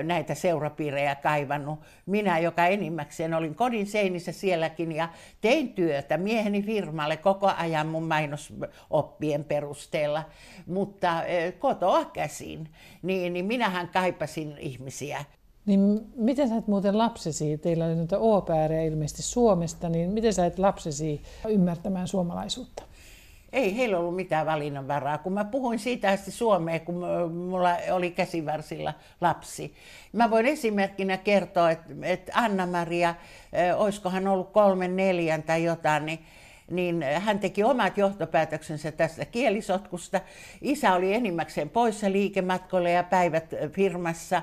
[0.03, 1.79] näitä seurapiirejä kaivannut.
[2.05, 5.09] Minä, joka enimmäkseen olin kodin seinissä sielläkin ja
[5.41, 10.23] tein työtä mieheni firmalle koko ajan mun mainosoppien perusteella,
[10.65, 11.23] mutta
[11.59, 12.69] kotoa käsin,
[13.01, 15.25] niin, niin minähän kaipasin ihmisiä.
[15.65, 20.45] Niin miten sä et muuten lapsesi, teillä oli noita oopääriä ilmeisesti Suomesta, niin miten sä
[20.45, 22.83] et lapsesi ymmärtämään suomalaisuutta?
[23.53, 25.17] Ei heillä ollut mitään valinnanvaraa.
[25.17, 26.95] Kun mä puhuin siitä asti Suomeen, kun
[27.33, 29.73] mulla oli käsivarsilla lapsi.
[30.13, 33.15] Mä voin esimerkkinä kertoa, että, Anna-Maria,
[33.77, 36.19] olisikohan ollut kolmen neljän tai jotain, niin
[36.71, 40.21] niin hän teki omat johtopäätöksensä tästä kielisotkusta.
[40.61, 44.41] Isä oli enimmäkseen poissa liikematkoilla ja päivät firmassa,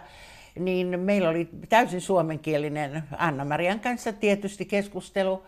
[0.59, 5.43] niin meillä oli täysin suomenkielinen Anna-Marian kanssa tietysti keskustelu.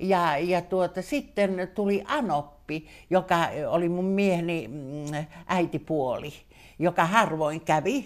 [0.00, 3.36] Ja, ja tuota, sitten tuli Anoppi, joka
[3.68, 6.32] oli mun mieheni mm, äitipuoli
[6.78, 8.04] joka harvoin kävi,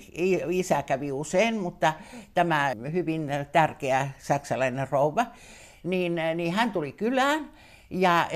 [0.51, 1.93] isä kävi usein, mutta
[2.35, 5.27] tämä hyvin tärkeä saksalainen rouva,
[5.83, 7.51] niin, niin hän tuli kylään
[7.91, 8.31] ja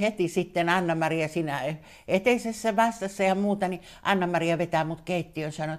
[0.00, 1.76] heti sitten Anna-Maria siinä
[2.08, 5.78] eteisessä vastassa ja muuta, niin Anna-Maria vetää mut keittiöön ja sanoi,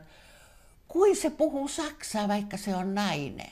[0.88, 3.52] kuin se puhuu saksaa, vaikka se on nainen.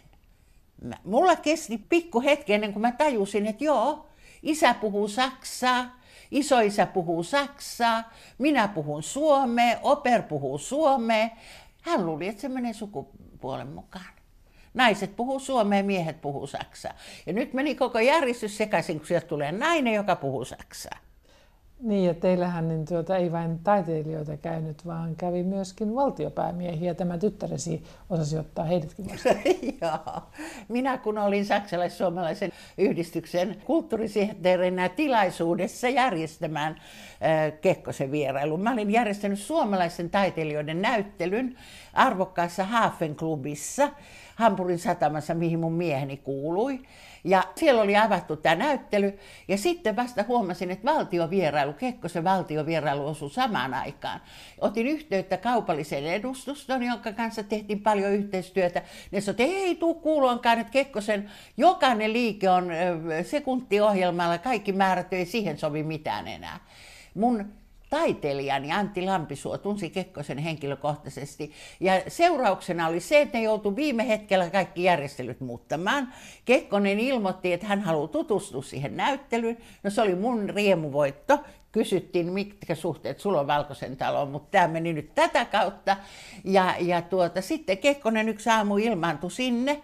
[1.03, 4.07] Mulla kesti pikku hetki ennen kuin mä tajusin, että joo,
[4.43, 5.99] isä puhuu saksaa,
[6.31, 11.29] isoisä puhuu saksaa, minä puhun suomea, oper puhuu suomea.
[11.81, 14.13] Hän luuli, että se menee sukupuolen mukaan.
[14.73, 16.93] Naiset puhuu suomea, miehet puhuu saksaa.
[17.25, 20.97] Ja nyt meni koko järjestys sekaisin, kun sieltä tulee nainen, joka puhuu saksaa.
[21.81, 26.93] Niin, ja teillähän niin tuota, ei vain taiteilijoita käynyt, vaan kävi myöskin valtiopäämiehiä.
[26.93, 29.37] Tämä tyttäresi osasi ottaa heidätkin vastaan.
[29.81, 30.23] Joo.
[30.67, 38.61] Minä kun olin saksalais-suomalaisen yhdistyksen kulttuurisihteerinä tilaisuudessa järjestämään äh, Kekkosen vierailun.
[38.61, 41.57] Mä olin järjestänyt suomalaisen taiteilijoiden näyttelyn
[41.93, 43.89] arvokkaassa Hafenklubissa
[44.35, 46.79] Hampurin satamassa, mihin mun mieheni kuului.
[47.23, 49.19] Ja siellä oli avattu tämä näyttely.
[49.47, 54.21] Ja sitten vasta huomasin, että valtiovierailu, Kekkosen valtiovierailu osui samaan aikaan.
[54.61, 58.81] Otin yhteyttä kaupalliseen edustuston, jonka kanssa tehtiin paljon yhteistyötä.
[59.11, 62.69] Ne sanoi, että ei tuu kuuloonkaan, että Kekkosen jokainen liike on
[63.23, 66.59] sekuntiohjelmalla, kaikki määrät ei siihen sovi mitään enää.
[67.13, 67.60] Mun
[67.91, 71.51] taiteilijani Antti Lampisuo tunsi Kekkosen henkilökohtaisesti.
[71.79, 76.13] Ja seurauksena oli se, että ne joutui viime hetkellä kaikki järjestelyt muuttamaan.
[76.45, 79.57] Kekkonen ilmoitti, että hän haluaa tutustua siihen näyttelyyn.
[79.83, 81.39] No se oli mun riemuvoitto.
[81.71, 85.97] Kysyttiin, mitkä suhteet sulla on Valkoisen taloon, mutta tämä meni nyt tätä kautta.
[86.43, 89.81] Ja, ja tuota, sitten Kekkonen yksi aamu ilmaantui sinne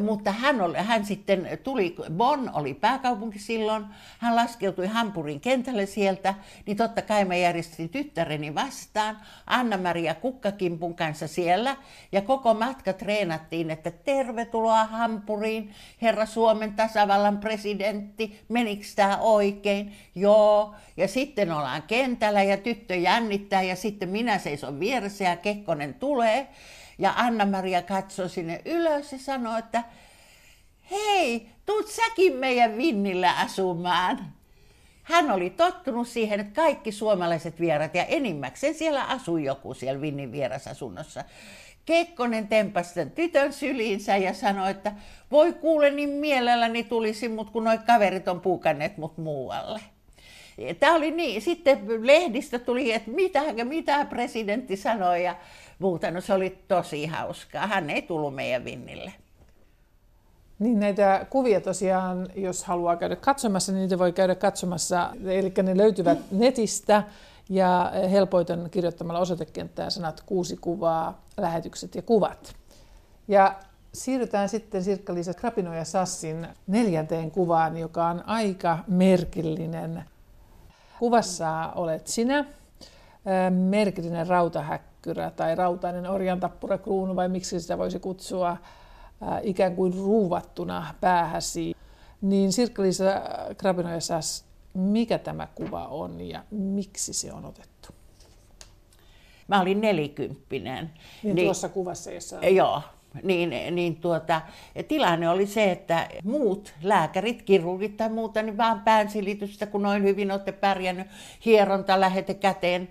[0.00, 3.84] mutta hän, oli, hän sitten tuli, Bonn oli pääkaupunki silloin,
[4.18, 6.34] hän laskeutui Hampurin kentälle sieltä,
[6.66, 11.76] niin totta kai mä järjestin tyttäreni vastaan, Anna-Maria Kukkakimpun kanssa siellä,
[12.12, 15.70] ja koko matka treenattiin, että tervetuloa Hampuriin,
[16.02, 19.92] herra Suomen tasavallan presidentti, menikö tämä oikein?
[20.14, 25.94] Joo, ja sitten ollaan kentällä ja tyttö jännittää, ja sitten minä seison vieressä ja Kekkonen
[25.94, 26.48] tulee,
[26.98, 29.84] ja Anna-Maria katsoi sinne ylös ja sanoi, että
[30.90, 34.32] hei, tuut säkin meidän Vinnillä asumaan.
[35.02, 40.32] Hän oli tottunut siihen, että kaikki suomalaiset vierat ja enimmäkseen siellä asui joku siellä Vinnin
[40.32, 41.24] vierasasunnossa.
[41.84, 44.92] Kekkonen tempasi sen tytön syliinsä ja sanoi, että
[45.30, 49.80] voi kuule niin mielelläni tulisi, mutta kun noi kaverit on puukanneet mut muualle.
[50.80, 51.42] Tämä oli niin.
[51.42, 55.36] Sitten lehdistä tuli, että mitä, mitä presidentti sanoi ja
[55.82, 56.10] muuta.
[56.10, 57.66] No se oli tosi hauskaa.
[57.66, 59.12] Hän ei tullut meidän vinnille.
[60.58, 65.10] Niin näitä kuvia tosiaan, jos haluaa käydä katsomassa, niin niitä voi käydä katsomassa.
[65.26, 67.02] Eli ne löytyvät netistä
[67.48, 72.54] ja helpoiten kirjoittamalla osoitekenttään sanat kuusi kuvaa, lähetykset ja kuvat.
[73.28, 73.54] Ja
[73.94, 80.04] siirrytään sitten Sirkka-Liisa Krapino ja Sassin neljänteen kuvaan, joka on aika merkillinen.
[80.98, 82.44] Kuvassa olet sinä,
[83.50, 84.26] merkillinen
[85.06, 88.56] rautahäkkyrä tai rautainen orjantappurakruunu vai miksi sitä voisi kutsua
[89.42, 91.76] ikään kuin ruuvattuna päähäsi.
[92.20, 93.04] Niin Sirkka-Liisa
[93.56, 97.88] Krapino ja Sass, mikä tämä kuva on ja miksi se on otettu?
[99.48, 100.90] Mä olin nelikymppinen.
[101.22, 102.36] Niin, niin tuossa kuvassa, jossa...
[102.46, 102.82] Joo,
[103.22, 104.40] niin, niin tuota,
[104.88, 110.30] tilanne oli se, että muut lääkärit, kirurgit tai muuta, niin vaan päänsilitystä, kun noin hyvin
[110.32, 111.06] olette pärjännyt,
[111.44, 112.88] hieronta lähete käteen,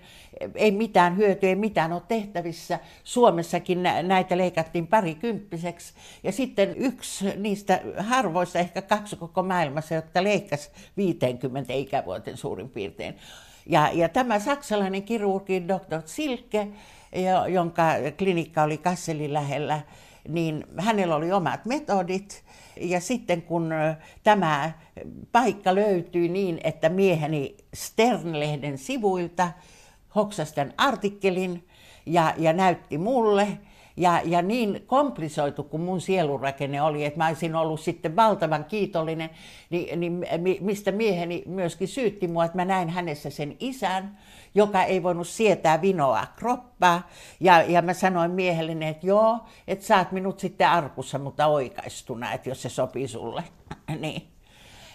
[0.54, 2.78] ei mitään hyötyä, ei mitään ole tehtävissä.
[3.04, 5.94] Suomessakin näitä leikattiin parikymppiseksi.
[6.22, 13.16] Ja sitten yksi niistä harvoista, ehkä kaksi koko maailmassa, jotka leikkasi 50 ikävuoten suurin piirtein.
[13.66, 16.02] Ja, ja tämä saksalainen kirurgi Dr.
[16.04, 16.68] Silke,
[17.48, 17.82] jonka
[18.18, 19.80] klinikka oli Kasselin lähellä,
[20.28, 22.44] niin hänellä oli omat metodit.
[22.80, 23.70] Ja sitten kun
[24.22, 24.72] tämä
[25.32, 29.52] paikka löytyi niin, että mieheni Stern-lehden sivuilta
[30.14, 31.68] hoksasi tämän artikkelin
[32.06, 33.58] ja, ja näytti mulle,
[33.96, 39.30] ja, ja niin komplisoitu kuin mun sielurakenne oli, että mä olisin ollut sitten valtavan kiitollinen,
[39.70, 40.24] niin, niin
[40.60, 44.18] mistä mieheni myöskin syytti mua, että mä näin hänessä sen isän,
[44.54, 47.08] joka ei voinut sietää vinoa kroppaa.
[47.40, 52.48] Ja, ja mä sanoin miehelleni, että joo, että saat minut sitten arkussa, mutta oikaistuna, että
[52.48, 53.44] jos se sopii sulle.
[54.00, 54.31] niin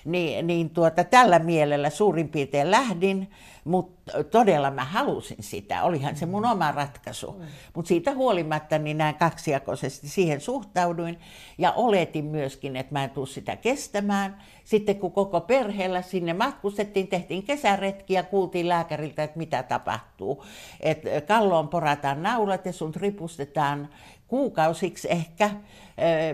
[0.08, 3.32] niin, niin tuota, tällä mielellä suurin piirtein lähdin,
[3.64, 5.84] mutta todella mä halusin sitä.
[5.84, 7.32] Olihan se mun oma ratkaisu.
[7.32, 7.46] Mm.
[7.74, 11.20] Mutta siitä huolimatta niin näin kaksijakoisesti siihen suhtauduin
[11.58, 14.38] ja oletin myöskin, että mä en tule sitä kestämään.
[14.64, 20.44] Sitten kun koko perheellä sinne matkustettiin, tehtiin kesäretki ja kuultiin lääkäriltä, että mitä tapahtuu.
[20.80, 23.90] Että kalloon porataan naulat ja sun ripustetaan
[24.28, 25.50] kuukausiksi ehkä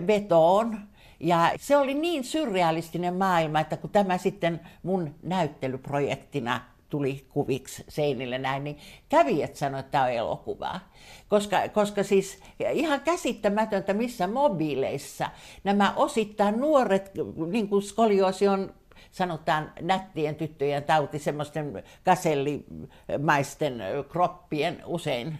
[0.06, 0.78] vetoon
[1.24, 6.60] ja se oli niin surrealistinen maailma, että kun tämä sitten mun näyttelyprojektina
[6.90, 10.80] tuli kuviksi seinille näin, niin kävijät sanoivat, että tämä on elokuvaa.
[11.28, 12.40] Koska, koska siis
[12.72, 15.30] ihan käsittämätöntä missä mobiileissa
[15.64, 17.10] nämä osittain nuoret,
[17.46, 18.74] niin kuin skolioosi on
[19.10, 25.38] sanotaan nättien tyttöjen tauti, semmoisten kasellimaisten kroppien usein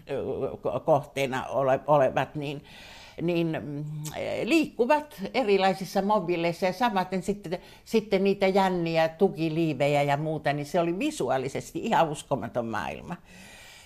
[0.85, 1.47] kohteena
[1.87, 2.63] olevat, niin
[3.23, 3.85] niin mm,
[4.45, 10.99] liikkuvat erilaisissa mobiileissa ja samaten sitten, sitten niitä jänniä, tukiliivejä ja muuta, niin se oli
[10.99, 13.17] visuaalisesti ihan uskomaton maailma.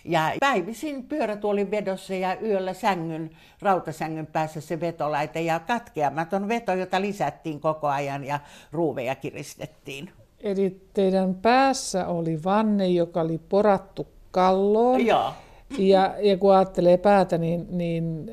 [0.04, 3.30] Ja päivisin pyörätuolin vedossa ja yöllä sängyn,
[3.62, 8.40] rautasängyn päässä se vetolaite ja katkeamaton veto, jota lisättiin koko ajan ja
[8.72, 10.10] ruuveja kiristettiin.
[10.40, 15.06] Eli teidän päässä oli vanne, joka oli porattu kalloon.
[15.06, 15.32] Joo.
[15.78, 18.30] Ja, ja kun ajattelee päätä, niin, niin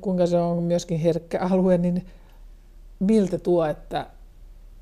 [0.00, 2.06] kuinka se on myöskin herkkä alue, niin
[3.00, 4.06] miltä tuo, että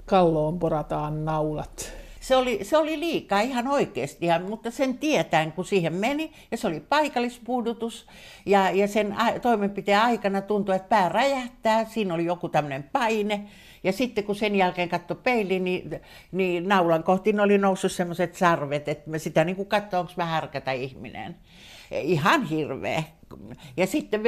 [0.05, 1.92] kalloon porataan naulat?
[2.20, 6.66] Se oli, se oli liikaa ihan oikeasti, mutta sen tietään, kun siihen meni, ja se
[6.66, 8.07] oli paikallispuudutus,
[8.46, 13.46] ja, ja sen a, toimenpiteen aikana tuntui, että pää räjähtää, siinä oli joku tämmöinen paine,
[13.87, 16.01] ja sitten kun sen jälkeen katsoi peiliin, niin,
[16.33, 20.25] niin naulan kohti oli noussut semmoiset sarvet, että mä sitä niin kuin katsoi, onko mä
[20.25, 21.37] härkätä ihminen.
[21.90, 23.03] Ihan hirveä.
[23.76, 24.22] Ja sitten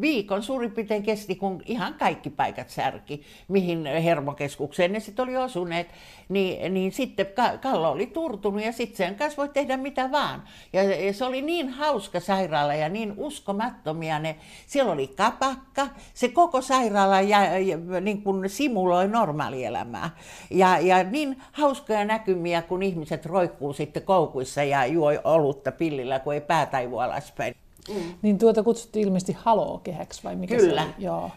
[0.00, 5.88] viikon suurin piirtein kesti, kun ihan kaikki paikat särki, mihin hermokeskukseen ne sitten oli osuneet,
[6.28, 7.26] niin, niin sitten
[7.60, 10.42] Kallo oli turtunut ja sitten sen kanssa voi tehdä mitä vaan.
[10.72, 14.36] Ja, ja se oli niin hauska sairaala ja niin uskomattomia ne.
[14.66, 20.10] Siellä oli kapakka, se koko sairaala ja, ja, niin kuin simuloi normaalielämää.
[20.50, 26.34] Ja, ja niin hauskoja näkymiä, kun ihmiset roikkuu sitten koukuissa ja juo olutta pillillä, kun
[26.34, 27.54] ei pää taivu alaspäin.
[27.88, 28.14] Mm.
[28.22, 30.82] Niin tuota kutsuttiin ilmeisesti halokehäksi vai mikä Kyllä.
[30.82, 31.04] se oli?
[31.04, 31.30] Joo.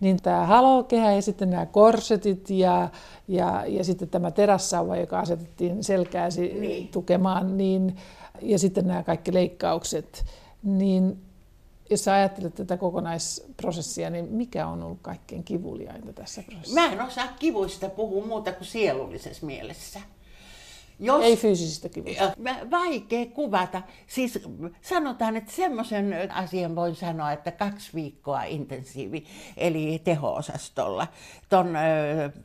[0.00, 2.88] Niin tämä halokehä ja sitten nämä korsetit ja,
[3.28, 6.88] ja, ja sitten tämä terassauva, joka asetettiin selkääsi niin.
[6.88, 7.96] tukemaan, niin,
[8.42, 10.24] ja sitten nämä kaikki leikkaukset.
[10.62, 11.18] Niin
[11.90, 16.80] jos sä ajattelet tätä kokonaisprosessia, niin mikä on ollut kaikkein kivuliainta tässä prosessissa?
[16.80, 20.00] Mä en osaa kivuista puhua muuta kuin sielullisessa mielessä.
[21.00, 22.32] Jos, ei fyysisistä kivuista.
[22.70, 23.82] Vaikea kuvata.
[24.06, 24.38] Siis
[24.80, 29.24] sanotaan, että semmoisen asian voin sanoa, että kaksi viikkoa intensiivi,
[29.56, 31.06] eli teho-osastolla,
[31.48, 31.74] ton,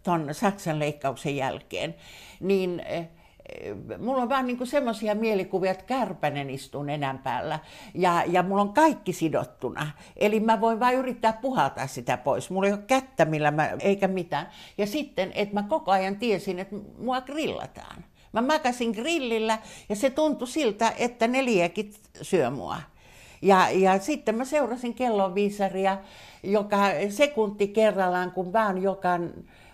[0.03, 1.95] ton Saksan leikkauksen jälkeen,
[2.39, 2.81] niin
[3.99, 7.59] mulla on vaan niinku semmoisia mielikuvia, että kärpänen istuu nenän päällä
[7.93, 9.91] ja, ja mulla on kaikki sidottuna.
[10.17, 12.49] Eli mä voin vain yrittää puhaltaa sitä pois.
[12.49, 14.49] Mulla ei ole kättä millä mä, eikä mitään.
[14.77, 18.03] Ja sitten, että mä koko ajan tiesin, että mua grillataan.
[18.33, 22.81] Mä makasin grillillä ja se tuntui siltä, että ne liekit syö mua.
[23.41, 25.97] Ja, ja sitten mä seurasin kellonviisaria
[26.43, 26.77] joka
[27.09, 29.09] sekunti kerrallaan, kun vaan joka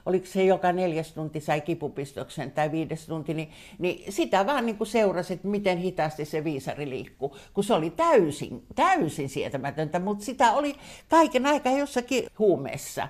[0.05, 4.77] oliko se joka neljäs tunti sai kipupistoksen tai viides tunti, niin, niin sitä vaan niin
[4.77, 10.25] kuin seurasi, että miten hitaasti se viisari liikkuu, kun se oli täysin, täysin sietämätöntä, mutta
[10.25, 10.75] sitä oli
[11.09, 13.07] kaiken aikaa jossakin huumeessa.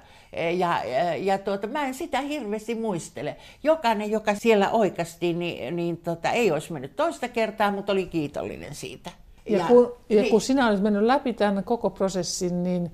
[0.58, 3.36] Ja, ja, ja tuota, mä en sitä hirveästi muistele.
[3.63, 8.75] Jokainen, joka siellä oikeasti, niin, niin tota, ei olisi mennyt toista kertaa, mutta oli kiitollinen
[8.75, 9.12] siitä.
[9.45, 12.91] Ja, ja, kun, ja niin, kun sinä olet mennyt läpi tämän koko prosessin, niin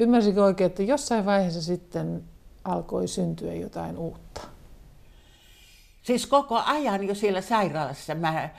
[0.00, 2.24] ymmärsikö oikein, että jossain vaiheessa sitten
[2.68, 4.40] alkoi syntyä jotain uutta?
[6.02, 8.50] Siis koko ajan jo siellä sairaalassa mä, eh,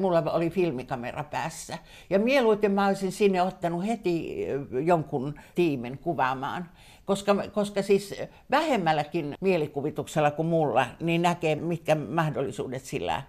[0.00, 1.78] mulla oli filmikamera päässä.
[2.10, 6.68] Ja mieluiten mä olisin sinne ottanut heti eh, jonkun tiimin kuvaamaan.
[7.04, 8.14] Koska, koska siis
[8.50, 13.22] vähemmälläkin mielikuvituksella kuin mulla, niin näkee, mitkä mahdollisuudet sillä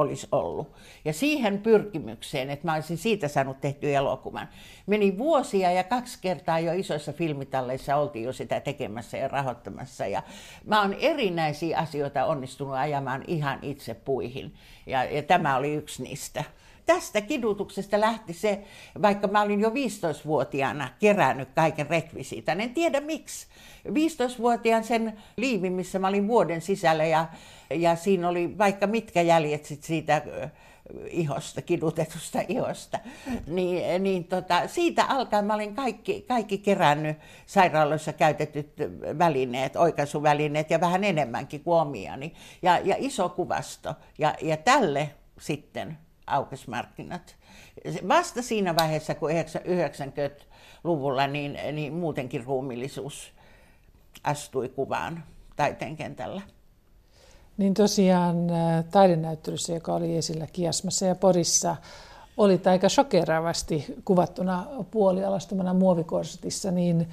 [0.00, 0.72] olisi ollut.
[1.04, 4.48] Ja siihen pyrkimykseen, että mä olisin siitä saanut tehty elokuvan.
[4.86, 10.06] Meni vuosia ja kaksi kertaa jo isoissa filmitalleissa oltiin jo sitä tekemässä ja rahoittamassa.
[10.06, 10.22] Ja
[10.66, 14.54] mä oon erinäisiä asioita onnistunut ajamaan ihan itse puihin.
[14.86, 16.44] Ja, ja tämä oli yksi niistä
[16.94, 18.62] tästä kidutuksesta lähti se,
[19.02, 22.60] vaikka mä olin jo 15-vuotiaana kerännyt kaiken rekvisiitan.
[22.60, 23.46] En tiedä miksi.
[23.88, 27.26] 15-vuotiaan sen liivin, missä mä olin vuoden sisällä ja,
[27.70, 30.22] ja siinä oli vaikka mitkä jäljet sit siitä
[31.10, 32.98] ihosta, kidutetusta ihosta.
[33.46, 38.72] Niin, niin tota, siitä alkaen mä olin kaikki, kaikki kerännyt sairaaloissa käytetyt
[39.18, 42.34] välineet, oikaisuvälineet ja vähän enemmänkin kuin omiani.
[42.62, 43.94] Ja, ja iso kuvasto.
[44.18, 45.98] Ja, ja tälle sitten
[46.30, 47.36] aukesi markkinat.
[48.08, 53.32] Vasta siinä vaiheessa, kun 90-luvulla, niin, niin muutenkin ruumillisuus
[54.24, 55.24] astui kuvaan
[55.56, 56.42] taiteen kentällä.
[57.56, 58.36] Niin tosiaan
[58.90, 61.76] taidenäyttelyssä, joka oli esillä Kiasmassa ja Porissa,
[62.36, 67.08] oli aika shokeraavasti kuvattuna puolialastomana muovikorsitissa, niin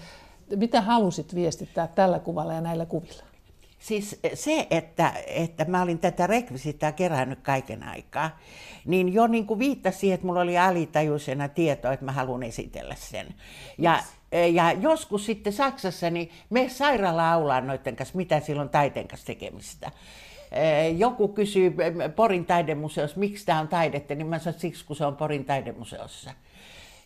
[0.56, 3.23] mitä halusit viestittää tällä kuvalla ja näillä kuvilla?
[3.80, 8.40] Siis se, että, että mä olin tätä rekvisiittaa kerännyt kaiken aikaa,
[8.86, 12.96] niin jo niin kuin viittasi siihen, että mulla oli alitajuisena tietoa, että mä haluan esitellä
[12.96, 13.28] sen.
[13.78, 14.04] Ja,
[14.54, 19.92] ja joskus sitten Saksassa, niin me sairaala-aulaan noiden kanssa, mitä silloin taiteen kanssa tekemistä.
[20.98, 21.76] Joku kysyy
[22.16, 26.32] Porin taidemuseossa, miksi tämä on taidetta, niin mä sanoin, siksi kun se on Porin taidemuseossa.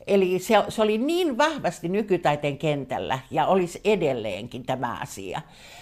[0.07, 5.41] Eli se, se oli niin vahvasti nykytaiteen kentällä ja olisi edelleenkin tämä asia.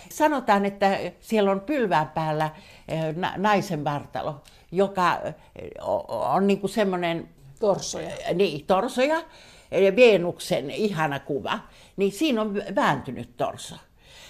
[0.09, 2.49] Sanotaan, että siellä on pylvään päällä
[2.87, 3.01] eh,
[3.37, 5.69] naisen vartalo, joka eh,
[6.09, 7.29] on niin kuin semmoinen...
[7.59, 8.09] Torsoja.
[8.09, 9.23] Eh, niin, torsoja.
[9.95, 11.59] Venuksen ihana kuva.
[11.97, 13.75] Niin siinä on vääntynyt torso.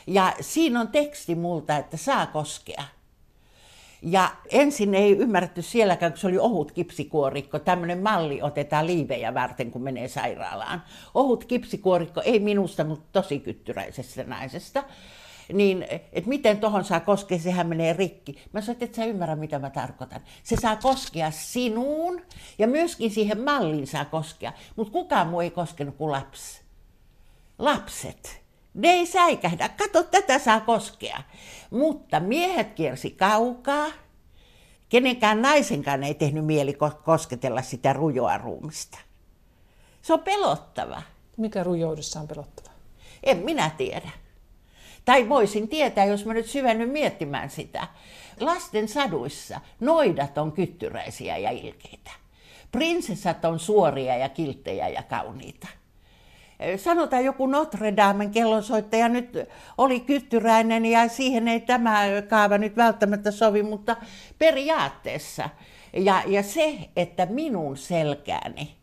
[0.07, 2.83] Ja siinä on teksti multa, että saa koskea.
[4.01, 7.59] Ja ensin ei ymmärretty sielläkään, kun se oli ohut kipsikuorikko.
[7.59, 10.83] Tämmöinen malli otetaan liivejä varten, kun menee sairaalaan.
[11.13, 14.83] Ohut kipsikuorikko, ei minusta, mutta tosi kyttyräisestä naisesta.
[15.53, 18.37] Niin, että miten tohon saa koskea, sehän menee rikki.
[18.53, 20.21] Mä sanoin, että sä ymmärrä, mitä mä tarkoitan.
[20.43, 22.21] Se saa koskea sinuun
[22.57, 24.53] ja myöskin siihen malliin saa koskea.
[24.75, 26.61] Mutta kukaan muu ei koskenut kuin lapsi.
[27.59, 28.41] Lapset.
[28.73, 29.69] Ne ei säikähdä.
[29.69, 31.21] Kato, tätä saa koskea.
[31.71, 33.87] Mutta miehet kiersi kaukaa.
[34.89, 38.97] Kenenkään naisenkaan ei tehnyt mieli kosketella sitä rujoa ruumista.
[40.01, 41.01] Se on pelottava.
[41.37, 42.69] Mikä rujoudessa on pelottava?
[43.23, 44.09] En minä tiedä.
[45.05, 47.87] Tai voisin tietää, jos mä nyt syvennyt miettimään sitä.
[48.39, 52.11] Lasten saduissa noidat on kyttyräisiä ja ilkeitä.
[52.71, 55.67] Prinsessat on suoria ja kilttejä ja kauniita
[56.77, 59.37] sanotaan joku Notre Damen kellonsoittaja nyt
[59.77, 63.95] oli kyttyräinen ja siihen ei tämä kaava nyt välttämättä sovi, mutta
[64.37, 65.49] periaatteessa.
[65.93, 68.75] Ja, ja se, että minun selkääni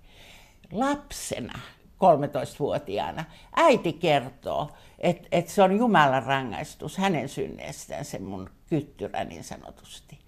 [0.73, 1.59] lapsena,
[1.97, 3.25] 13-vuotiaana,
[3.57, 10.19] äiti kertoo, että, että se on Jumalan rangaistus hänen synneestään, se mun kyttyrä niin sanotusti.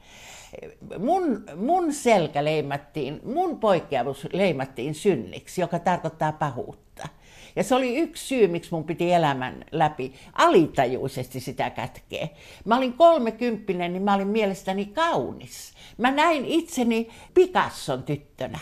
[0.99, 7.09] Mun, mun selkä leimattiin, mun poikkeavuus leimattiin synniksi, joka tarkoittaa pahuutta.
[7.57, 12.29] Ja se oli yksi syy, miksi mun piti elämän läpi alitajuisesti sitä kätkeä.
[12.65, 15.73] Mä olin kolmekymppinen, niin mä olin mielestäni kaunis.
[15.99, 18.59] Mä näin itseni Picasson tyttönä.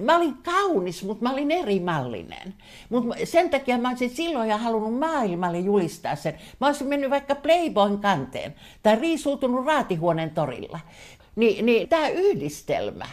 [0.00, 2.54] Mä olin kaunis, mutta mä olin erimallinen.
[2.90, 6.38] Mut sen takia mä olisin silloin ja halunnut maailmalle julistaa sen.
[6.60, 10.80] Mä olisin mennyt vaikka Playboyn kanteen tai riisuutunut raatihuoneen torilla.
[11.36, 13.06] Ni, niin tämä yhdistelmä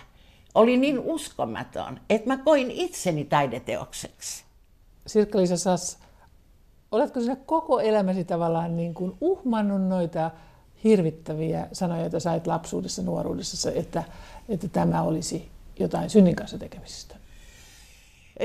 [0.56, 4.49] oli niin uskomaton, että mä koin itseni taideteokseksi.
[5.10, 5.98] Sirkka-Liisa Sass,
[6.92, 10.32] oletko sinä koko elämäsi tavallaan niin kuin uhmannut noita
[10.84, 14.04] hirvittäviä sanoja, joita sait lapsuudessa, nuoruudessa, että,
[14.50, 15.50] että tämä olisi
[15.80, 17.16] jotain synnin kanssa tekemisistä?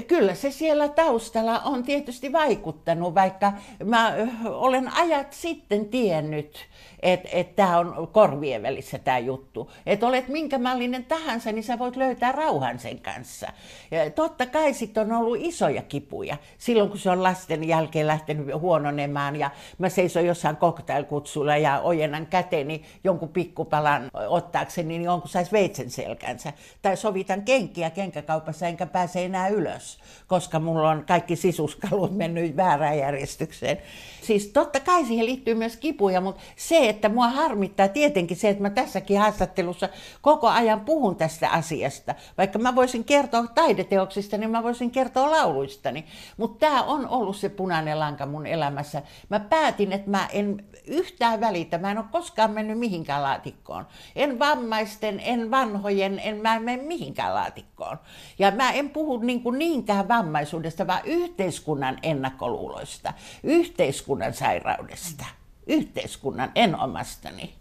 [0.09, 3.53] Kyllä se siellä taustalla on tietysti vaikuttanut, vaikka
[3.85, 6.59] mä olen ajat sitten tiennyt,
[7.05, 9.71] että et tämä on korvien välissä tämä juttu.
[9.87, 13.47] Että olet minkä mallinen tahansa, niin sä voit löytää rauhan sen kanssa.
[13.91, 16.37] Ja totta kai sitten on ollut isoja kipuja.
[16.59, 22.27] Silloin kun se on lasten jälkeen lähtenyt huononemaan ja mä seison jossain cocktailkutsulla ja ojennan
[22.27, 26.53] käteni jonkun pikkupalan ottaakseni, niin jonkun saisi veitsen selkänsä.
[26.83, 32.99] Tai sovitan kenkiä kenkäkaupassa enkä pääse enää ylös, koska mulla on kaikki sisuskalut mennyt väärään
[32.99, 33.79] järjestykseen.
[34.23, 38.63] Siis totta kai siihen liittyy myös kipuja, mutta se, että mua harmittaa tietenkin se, että
[38.63, 39.89] mä tässäkin haastattelussa
[40.23, 42.15] koko ajan puhun tästä asiasta.
[42.39, 46.05] Vaikka mä voisin kertoa taideteoksista, niin mä voisin kertoa lauluistani.
[46.37, 49.03] Mutta tämä on ollut se punainen lanka mun elämässä.
[49.29, 51.79] Mä päätin, että mä en yhtään välitä.
[51.79, 53.87] Mä en ole koskaan mennyt mihinkään laatikkoon.
[54.17, 57.99] En vammaisten, en vanhojen, en mä en mene mihinkään laatikkoon.
[58.39, 65.25] Ja mä en puhu niin kuin niinkään vammaisuudesta, vaan yhteiskunnan ennakkoluuloista, yhteiskunnan sairaudesta
[65.67, 67.55] yhteiskunnan, en omastani.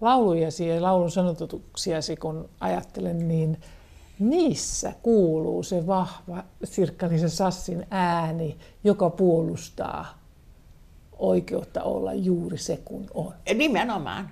[0.00, 3.60] Laulujasi ja laulun sanotuksiasi, kun ajattelen, niin
[4.18, 10.18] niissä kuuluu se vahva sirkka Sassin ääni, joka puolustaa
[11.18, 13.34] oikeutta olla juuri se kun on.
[13.54, 14.30] Nimenomaan.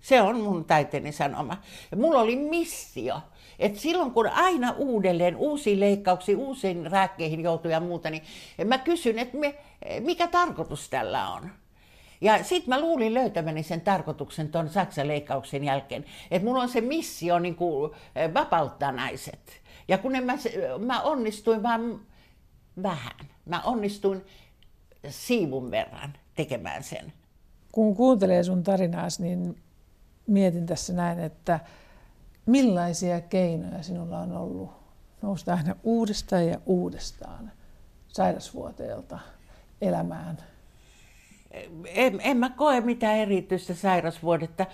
[0.00, 1.56] Se on mun taiteeni sanoma.
[1.90, 3.20] Ja mulla oli missio.
[3.58, 8.22] että silloin kun aina uudelleen uusiin leikkauksiin, uusiin rääkkeihin joutuu ja muuta, niin
[8.64, 9.38] mä kysyn, että
[10.00, 11.50] mikä tarkoitus tällä on.
[12.22, 16.80] Ja sitten mä luulin löytämäni sen tarkoituksen tuon Saksan leikkauksen jälkeen, että mulla on se
[16.80, 19.62] missio niin kuin eh, vapauttaa naiset.
[19.88, 20.34] Ja kun mä,
[20.78, 22.00] mä onnistuin vaan
[22.82, 24.24] vähän, mä onnistuin
[25.08, 27.12] siivun verran tekemään sen.
[27.72, 29.62] Kun kuuntelee sun tarinaas, niin
[30.26, 31.60] mietin tässä näin, että
[32.46, 34.70] millaisia keinoja sinulla on ollut
[35.22, 37.52] nousta aina uudestaan ja uudestaan
[38.08, 39.18] sairasvuoteelta
[39.80, 40.36] elämään–
[41.86, 44.66] en, en mä koe mitään erityistä sairasvuodetta.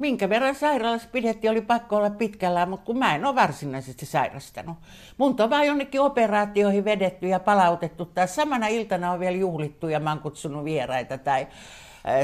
[0.00, 4.76] Minkä verran sairaalassa pidettiin, oli pakko olla pitkällä, mutta kun mä en ole varsinaisesti sairastanut.
[5.18, 10.00] Mun on vaan jonnekin operaatioihin vedetty ja palautettu, tai samana iltana on vielä juhlittu ja
[10.00, 11.46] mä oon kutsunut vieraita, tai,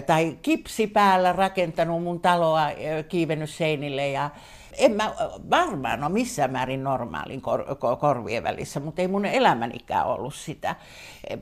[0.06, 2.66] tai kipsi päällä rakentanut mun taloa,
[3.08, 4.30] kiivennyt seinille ja
[4.78, 5.14] en mä
[5.50, 10.76] varmaan ole missään määrin normaalin kor- korvien välissä, mutta ei mun elämänikään ollut sitä.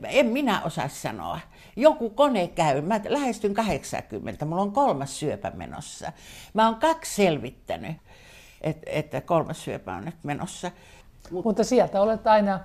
[0.03, 1.39] En minä osaa sanoa
[1.75, 2.81] joku kone käy.
[2.81, 6.11] Mä lähestyn 80, mulla on kolmas syöpä menossa.
[6.53, 7.95] Mä oon kaksi selvittänyt,
[8.61, 10.71] että, että kolmas syöpä on nyt menossa.
[11.31, 11.45] Mut...
[11.45, 12.59] Mutta sieltä olet aina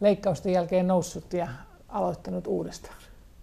[0.00, 1.48] leikkausten jälkeen noussut ja
[1.88, 2.97] aloittanut uudestaan.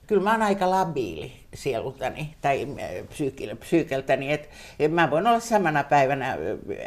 [0.07, 4.47] Kyllä mä oon aika labiili sielultani tai äh, psyykeltäni, että
[4.89, 6.37] mä voin olla samana päivänä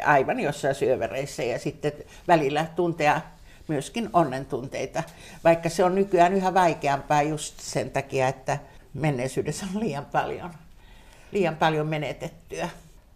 [0.05, 1.91] aivan jossain syövereissä ja sitten
[2.27, 3.21] välillä tuntea
[3.67, 5.03] myöskin onnentunteita,
[5.43, 8.59] vaikka se on nykyään yhä vaikeampaa just sen takia, että
[8.93, 10.51] menneisyydessä on liian paljon,
[11.31, 12.69] liian paljon menetettyä.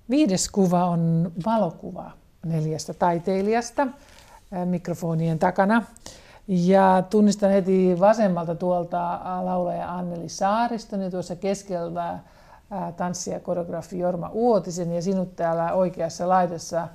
[0.10, 2.12] Viides kuva on valokuva
[2.45, 3.88] neljästä taiteilijasta
[4.66, 5.84] mikrofonien takana.
[6.47, 12.19] Ja tunnistan heti vasemmalta tuolta laulaja Anneli Saariston ja tuossa keskellä
[12.97, 16.87] tanssija koreografi Jorma Uotisen ja sinut täällä oikeassa laidassa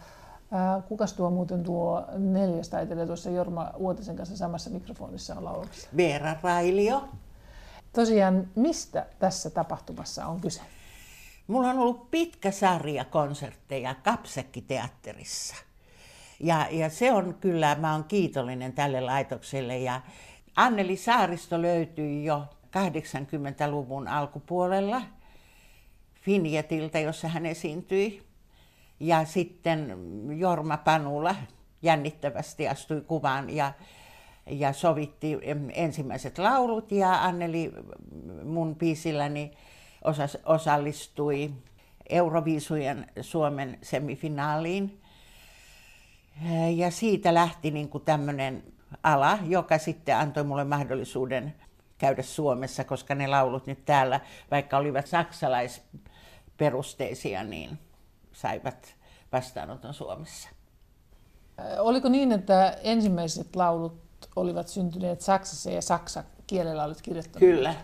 [0.88, 5.88] kukas tuo muuten tuo neljäs taiteilija tuossa Jorma Uotisen kanssa samassa mikrofonissa on laulamassa?
[5.96, 7.08] Veera Railio.
[7.92, 10.60] Tosiaan, mistä tässä tapahtumassa on kyse?
[11.46, 15.56] Mulla on ollut pitkä sarja konsertteja Kapsekkiteatterissa.
[16.40, 19.78] Ja, ja se on kyllä, mä oon kiitollinen tälle laitokselle.
[19.78, 20.00] Ja
[20.56, 25.02] Anneli Saaristo löytyi jo 80-luvun alkupuolella
[26.20, 28.22] Finjetiltä, jossa hän esiintyi.
[29.00, 29.96] Ja sitten
[30.38, 31.34] Jorma Panula
[31.82, 33.72] jännittävästi astui kuvaan ja,
[34.46, 35.38] ja sovitti
[35.72, 37.72] ensimmäiset laulut ja Anneli
[38.44, 39.50] mun biisilläni
[40.04, 41.50] osas, osallistui
[42.08, 45.00] Euroviisujen Suomen semifinaaliin.
[46.76, 48.62] Ja siitä lähti niin kuin tämmöinen
[49.02, 51.54] ala, joka sitten antoi mulle mahdollisuuden
[51.98, 54.20] käydä Suomessa, koska ne laulut nyt täällä,
[54.50, 57.78] vaikka olivat saksalaisperusteisia, niin
[58.32, 58.94] saivat
[59.32, 60.48] vastaanoton Suomessa.
[61.78, 64.00] Oliko niin, että ensimmäiset laulut
[64.36, 67.38] olivat syntyneet Saksassa ja saksa kielellä olit kirjoittanut?
[67.38, 67.74] Kyllä.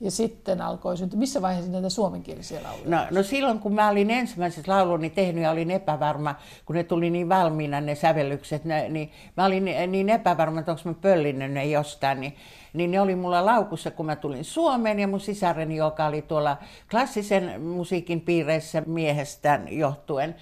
[0.00, 1.18] Ja sitten alkoi syntyä.
[1.18, 2.90] Missä vaiheessa näitä suomenkielisiä lauluja?
[2.90, 6.34] No, no silloin, kun mä olin ensimmäiset lauluni tehnyt ja olin epävarma,
[6.66, 10.82] kun ne tuli niin valmiina ne sävellykset, ne, niin mä olin niin epävarma, että onko
[10.84, 12.36] mä pöllinyt ne jostain, niin,
[12.72, 16.56] niin ne oli mulla laukussa, kun mä tulin Suomeen ja mun sisareni, joka oli tuolla
[16.90, 20.36] klassisen musiikin piireissä miehestään johtuen,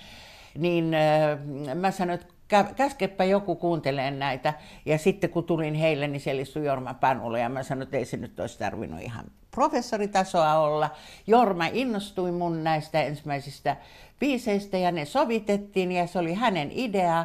[0.59, 2.34] niin äh, mä sanoin, että
[2.77, 4.55] käskepä joku kuuntelee näitä.
[4.87, 8.05] Ja sitten kun tulin heille, niin siellä istui Jorma Panulle ja mä sanoin, että ei
[8.05, 10.91] se nyt olisi tarvinnut ihan professoritasoa olla.
[11.27, 13.77] Jorma innostui mun näistä ensimmäisistä
[14.21, 17.25] biiseistä ja ne sovitettiin ja se oli hänen idea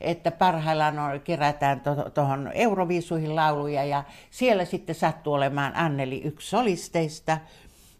[0.00, 1.80] että parhaillaan on, kerätään
[2.14, 7.38] tuohon to, Euroviisuihin lauluja ja siellä sitten sattui olemaan Anneli yksi solisteista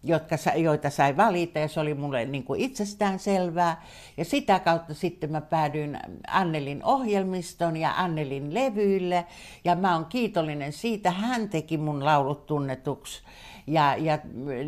[0.03, 3.83] jotka, joita sai valita ja se oli mulle niin kuin itsestään selvää.
[4.17, 9.25] Ja sitä kautta sitten mä päädyin Annelin ohjelmiston ja Annelin levyille
[9.63, 11.11] ja mä oon kiitollinen siitä.
[11.11, 13.23] Hän teki mun laulut tunnetuksi
[13.67, 14.19] ja, ja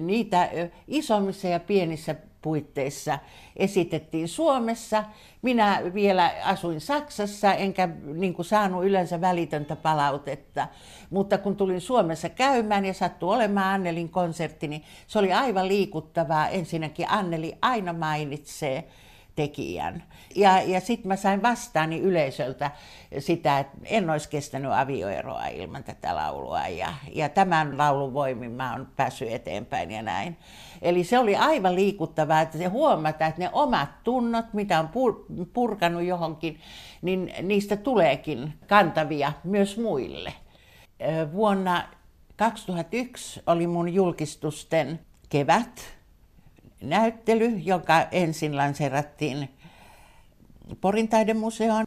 [0.02, 0.50] niitä
[0.88, 3.20] isommissa ja pienissä puitteissa
[3.58, 5.04] esitettiin Suomessa.
[5.42, 10.68] Minä vielä asuin Saksassa, enkä niin kuin, saanut yleensä välitöntä palautetta.
[11.10, 16.50] Mutta kun tulin Suomessa käymään ja sattui olemaan Annelin konsertti, niin se oli aivan liikuttavaa.
[16.50, 18.88] Ensinnäkin Anneli aina mainitsee
[19.36, 20.04] tekijän.
[20.36, 22.72] Ja, ja sitten mä sain vastaani yleisöltä
[23.20, 26.68] sitä, että en olisi kestänyt avioeroa ilman tätä laulua.
[26.68, 30.38] Ja, ja tämän laulun voimin mä oon päässyt eteenpäin ja näin.
[30.82, 34.90] Eli se oli aivan liikuttavaa, että se huomata, että ne omat tunnot, mitä on
[35.54, 36.60] purkanut johonkin,
[37.02, 40.34] niin niistä tuleekin kantavia myös muille.
[41.34, 41.84] Vuonna
[42.36, 46.03] 2001 oli mun julkistusten kevät
[46.84, 49.50] näyttely, joka ensin lanseerattiin
[50.82, 51.86] Porin taidemuseoon.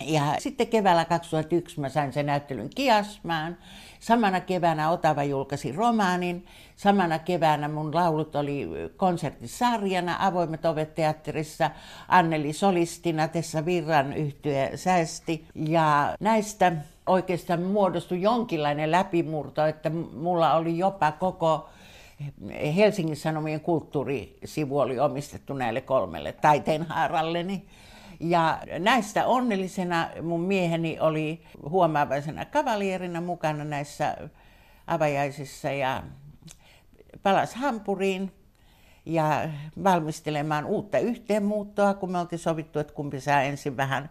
[0.00, 3.56] Ja sitten keväällä 2001 mä sain sen näyttelyn Kiasmaan.
[4.00, 6.46] Samana keväänä Otava julkaisi romaanin.
[6.76, 11.70] Samana keväänä mun laulut oli konserttisarjana Avoimet ovet teatterissa.
[12.08, 15.46] Anneli Solistina, Tessa Virran yhtye säästi.
[15.54, 16.72] Ja näistä
[17.06, 21.68] oikeastaan muodostui jonkinlainen läpimurto, että mulla oli jopa koko
[22.76, 27.66] Helsingin Sanomien kulttuurisivu oli omistettu näille kolmelle taiteenhaaralleni.
[28.20, 34.16] Ja näistä onnellisena mun mieheni oli huomaavaisena kavalierina mukana näissä
[34.86, 36.02] avajaisissa ja
[37.22, 38.32] palas Hampuriin
[39.06, 39.48] ja
[39.84, 44.10] valmistelemaan uutta yhteenmuuttoa, kun me oltiin sovittu, että kumpi saa ensin vähän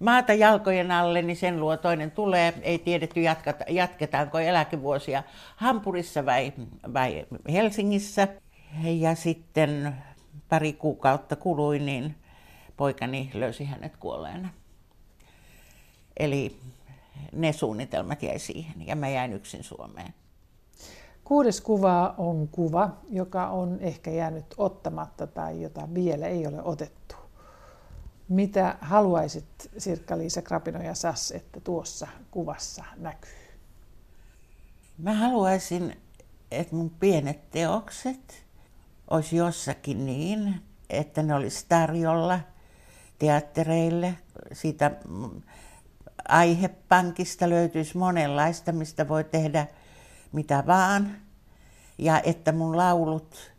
[0.00, 2.54] maata jalkojen alle, niin sen luo toinen tulee.
[2.62, 5.22] Ei tiedetty, jatkata, jatketaanko eläkevuosia
[5.56, 6.52] Hampurissa vai,
[6.94, 8.28] vai Helsingissä.
[8.82, 9.96] Ja sitten
[10.48, 12.14] pari kuukautta kului, niin
[12.76, 14.48] poikani löysi hänet kuolleena.
[16.16, 16.56] Eli
[17.32, 20.14] ne suunnitelmat jäi siihen ja mä jäin yksin Suomeen.
[21.24, 27.19] Kuudes kuva on kuva, joka on ehkä jäänyt ottamatta tai jota vielä ei ole otettu.
[28.30, 33.30] Mitä haluaisit Sirkka-Liisa Krapino ja Sas, että tuossa kuvassa näkyy?
[34.98, 36.00] Mä haluaisin,
[36.50, 38.44] että mun pienet teokset
[39.10, 42.40] olisi jossakin niin, että ne olisi tarjolla
[43.18, 44.14] teattereille.
[44.52, 44.90] Siitä
[46.28, 49.66] aihepankista löytyisi monenlaista, mistä voi tehdä
[50.32, 51.16] mitä vaan.
[51.98, 53.52] Ja että mun laulut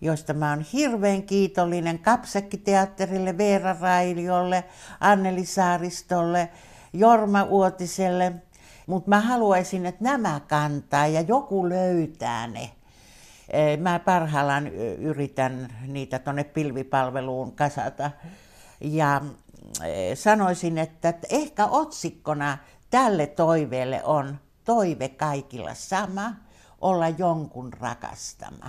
[0.00, 4.64] joista mä oon hirveän kiitollinen Kapsekkiteatterille, Veera Railiolle,
[5.00, 6.48] Anneli Saaristolle,
[6.92, 8.32] Jorma Uotiselle.
[8.86, 12.70] Mutta mä haluaisin, että nämä kantaa ja joku löytää ne.
[13.80, 14.66] Mä parhaillaan
[14.98, 18.10] yritän niitä tuonne pilvipalveluun kasata.
[18.80, 19.20] Ja
[20.14, 22.58] sanoisin, että ehkä otsikkona
[22.90, 26.32] tälle toiveelle on toive kaikilla sama,
[26.80, 28.64] olla jonkun rakastama.